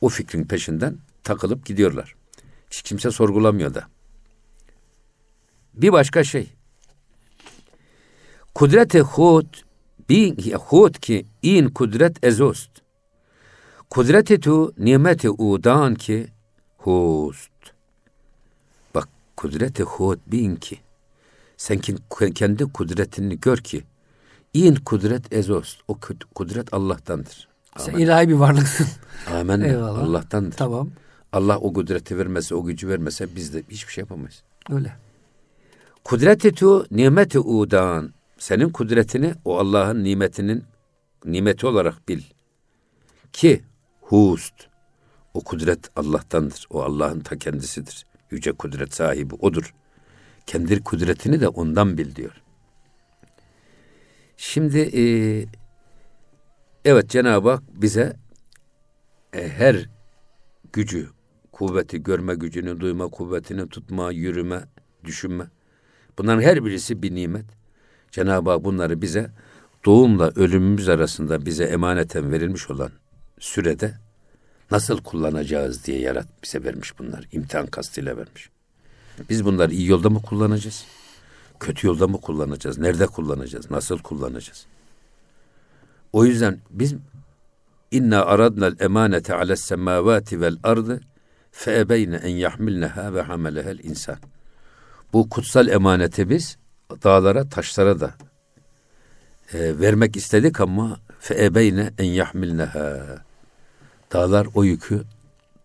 [0.00, 2.14] o fikrin peşinden takılıp gidiyorlar.
[2.70, 3.97] Hiç kimse sorgulamıyor da.
[5.78, 6.52] Bir başka şey.
[8.54, 9.46] Kudreti hud
[10.08, 12.70] bin hud ki in kudret ezost.
[13.90, 16.26] Kudreti tu nimeti udan ki
[16.78, 17.50] hust.
[18.94, 20.78] Bak kudreti hud bin ki.
[21.56, 21.78] Sen
[22.34, 23.84] kendi kudretini gör ki.
[24.54, 25.80] İn kudret ezost.
[25.88, 27.48] O kud- kudret Allah'tandır.
[27.78, 28.04] Sen Amen.
[28.04, 28.86] ilahi bir varlıksın.
[29.32, 29.60] Amen.
[29.70, 30.02] Eyvallah.
[30.02, 30.56] Allah'tandır.
[30.56, 30.90] tamam.
[31.32, 34.42] Allah o kudreti vermese, o gücü vermese biz de hiçbir şey yapamayız.
[34.70, 34.92] Öyle.
[36.08, 38.12] Kudreti tu nimeti udan.
[38.38, 40.64] Senin kudretini o Allah'ın nimetinin
[41.24, 42.22] nimeti olarak bil.
[43.32, 43.62] Ki
[44.00, 44.54] hust.
[45.34, 46.66] O kudret Allah'tandır.
[46.70, 48.06] O Allah'ın ta kendisidir.
[48.30, 49.74] Yüce kudret sahibi odur.
[50.46, 52.42] Kendi kudretini de ondan bil diyor.
[54.36, 55.02] Şimdi e,
[56.84, 58.16] evet Cenab-ı Hak bize
[59.32, 59.88] e, her
[60.72, 61.08] gücü,
[61.52, 64.64] kuvveti, görme gücünü, duyma kuvvetini, tutma, yürüme,
[65.04, 65.50] düşünme.
[66.18, 67.44] Bunların her birisi bir nimet.
[68.10, 69.30] Cenab-ı Hak bunları bize
[69.84, 72.90] doğumla ölümümüz arasında bize emaneten verilmiş olan
[73.38, 73.94] sürede
[74.70, 77.28] nasıl kullanacağız diye yarat bize vermiş bunlar.
[77.32, 78.50] İmtihan kastıyla vermiş.
[79.30, 80.84] Biz bunları iyi yolda mı kullanacağız?
[81.60, 82.78] Kötü yolda mı kullanacağız?
[82.78, 83.70] Nerede kullanacağız?
[83.70, 84.66] Nasıl kullanacağız?
[86.12, 86.94] O yüzden biz
[87.90, 91.00] İnna aradna'l emanete ales semavati vel ardı
[91.52, 94.16] fe ebeyne en yahmilneha ve hamelehel insan.
[95.12, 96.58] Bu kutsal emaneti biz
[97.02, 98.14] dağlara, taşlara da
[99.52, 103.24] e, vermek istedik ama fe ebeyne en yahmilneha.
[104.12, 105.02] Dağlar o yükü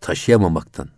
[0.01, 0.89] taşıyamamaktan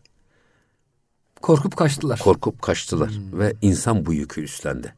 [1.42, 2.20] Korkup kaçtılar.
[2.20, 4.94] korkup kaçtılar ve insan bu yükü üstlendi.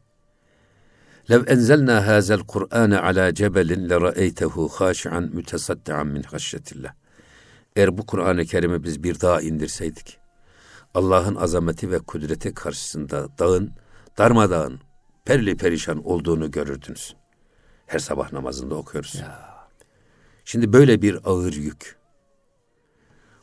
[1.31, 6.93] Lev enzelna hazel Kur'ane ala cebelin le ra'eytehu haşi'an mütesaddian min haşyetillah.
[7.75, 10.17] Eğer bu Kur'an-ı Kerim'i biz bir dağa indirseydik,
[10.97, 13.71] Allah'ın azameti ve kudreti karşısında dağın
[14.17, 14.79] darmadağın,
[15.25, 17.15] perli perişan olduğunu görürdünüz.
[17.85, 19.15] Her sabah namazında okuyoruz.
[19.15, 19.49] Ya.
[20.45, 21.95] Şimdi böyle bir ağır yük.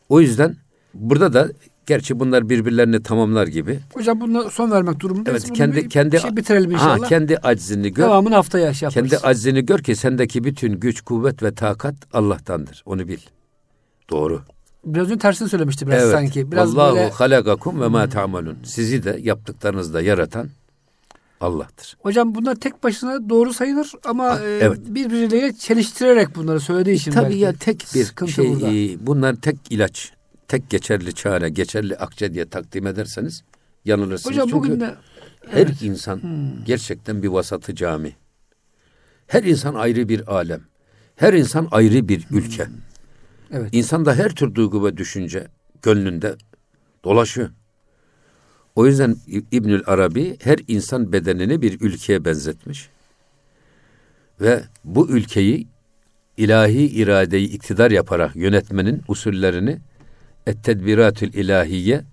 [0.08, 0.56] O yüzden
[0.94, 1.48] burada da
[1.86, 3.80] gerçi bunlar birbirlerini tamamlar gibi.
[3.94, 5.44] Hocam buna son vermek durumundayız.
[5.44, 7.02] Evet kendi bir, kendi şey bitirelim inşallah.
[7.02, 8.04] Ha, kendi aczini gör.
[8.04, 12.82] Devamını haftaya şey Kendi aczini gör ki sendeki bütün güç, kuvvet ve takat Allah'tandır.
[12.86, 13.20] Onu bil.
[14.10, 14.42] Doğru.
[14.84, 16.12] Biraz önce tersini söylemişti biraz evet.
[16.12, 16.52] sanki.
[16.52, 17.10] Biraz Vallahu böyle...
[17.10, 18.58] halakakum ve ma ta'malun.
[18.64, 20.48] Sizi de yaptıklarınızda yaratan
[21.40, 21.96] Allah'tır.
[22.00, 24.78] Hocam bunlar tek başına doğru sayılır ama ah, e, evet.
[24.86, 27.38] birbirleriyle çeliştirerek bunları söylediği için e, Tabii belki.
[27.38, 28.68] ya tek bir Sıkıntı şey burada.
[28.68, 30.12] E, bunlar tek ilaç,
[30.48, 33.44] tek geçerli çare, geçerli akçe diye takdim ederseniz
[33.84, 34.34] yanılırsınız.
[34.34, 34.94] Hocam Çünkü bugün de
[35.48, 35.82] her evet.
[35.82, 36.64] insan hmm.
[36.64, 38.16] gerçekten bir vasatı cami.
[39.26, 40.60] Her insan ayrı bir alem.
[41.16, 42.64] Her insan ayrı bir ülke.
[42.64, 42.74] Hmm.
[43.50, 43.68] Evet.
[43.72, 45.48] İnsan da her tür duygu ve düşünce
[45.82, 46.36] gönlünde
[47.04, 47.50] dolaşıyor.
[48.74, 49.16] O yüzden
[49.50, 52.88] İbnül Arabi her insan bedenini bir ülkeye benzetmiş.
[54.40, 55.68] Ve bu ülkeyi
[56.36, 59.78] ilahi iradeyi iktidar yaparak yönetmenin usullerini
[60.46, 62.04] Et-Tedbiratül İlahiye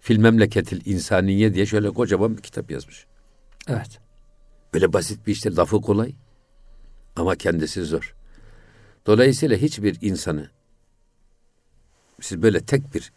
[0.00, 3.06] fil memleketil insaniye diye şöyle kocaman bir kitap yazmış.
[3.68, 4.00] Evet.
[4.74, 6.14] Böyle basit bir işte lafı kolay
[7.16, 8.14] ama kendisi zor.
[9.06, 10.50] Dolayısıyla hiçbir insanı
[12.24, 13.12] siz böyle tek bir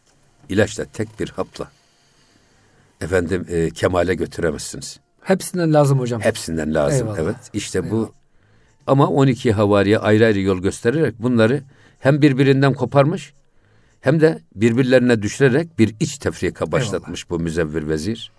[0.50, 1.72] ilaçla, tek bir hapla
[3.02, 5.00] efendim e, kemale götüremezsiniz.
[5.22, 6.22] Hepsinden lazım hocam.
[6.22, 7.08] Hepsinden lazım.
[7.08, 7.20] Eyvallah.
[7.20, 7.36] Evet.
[7.54, 7.92] İşte Eyvallah.
[7.92, 8.14] bu
[8.88, 11.64] ama 12 havariye ayrı ayrı yol göstererek bunları
[12.00, 13.34] hem birbirinden koparmış
[14.02, 17.40] hem de birbirlerine düşürerek bir iç tefrika başlatmış Eyvallah.
[17.40, 18.32] bu müzevvir vezir.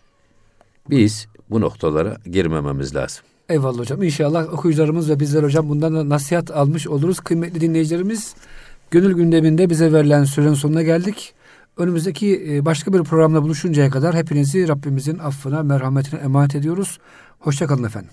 [0.91, 3.25] Biz bu noktalara girmememiz lazım.
[3.49, 4.03] Eyvallah hocam.
[4.03, 7.21] İnşallah okuyucularımız ve bizler hocam bundan da nasihat almış oluruz.
[7.21, 8.35] Kıymetli dinleyicilerimiz
[8.91, 11.35] Gönül gündeminde bize verilen sürenin sonuna geldik.
[11.77, 16.99] Önümüzdeki e, başka bir programda buluşuncaya kadar hepinizi Rabbimizin affına, merhametine emanet ediyoruz.
[17.39, 18.11] Hoşçakalın efendim.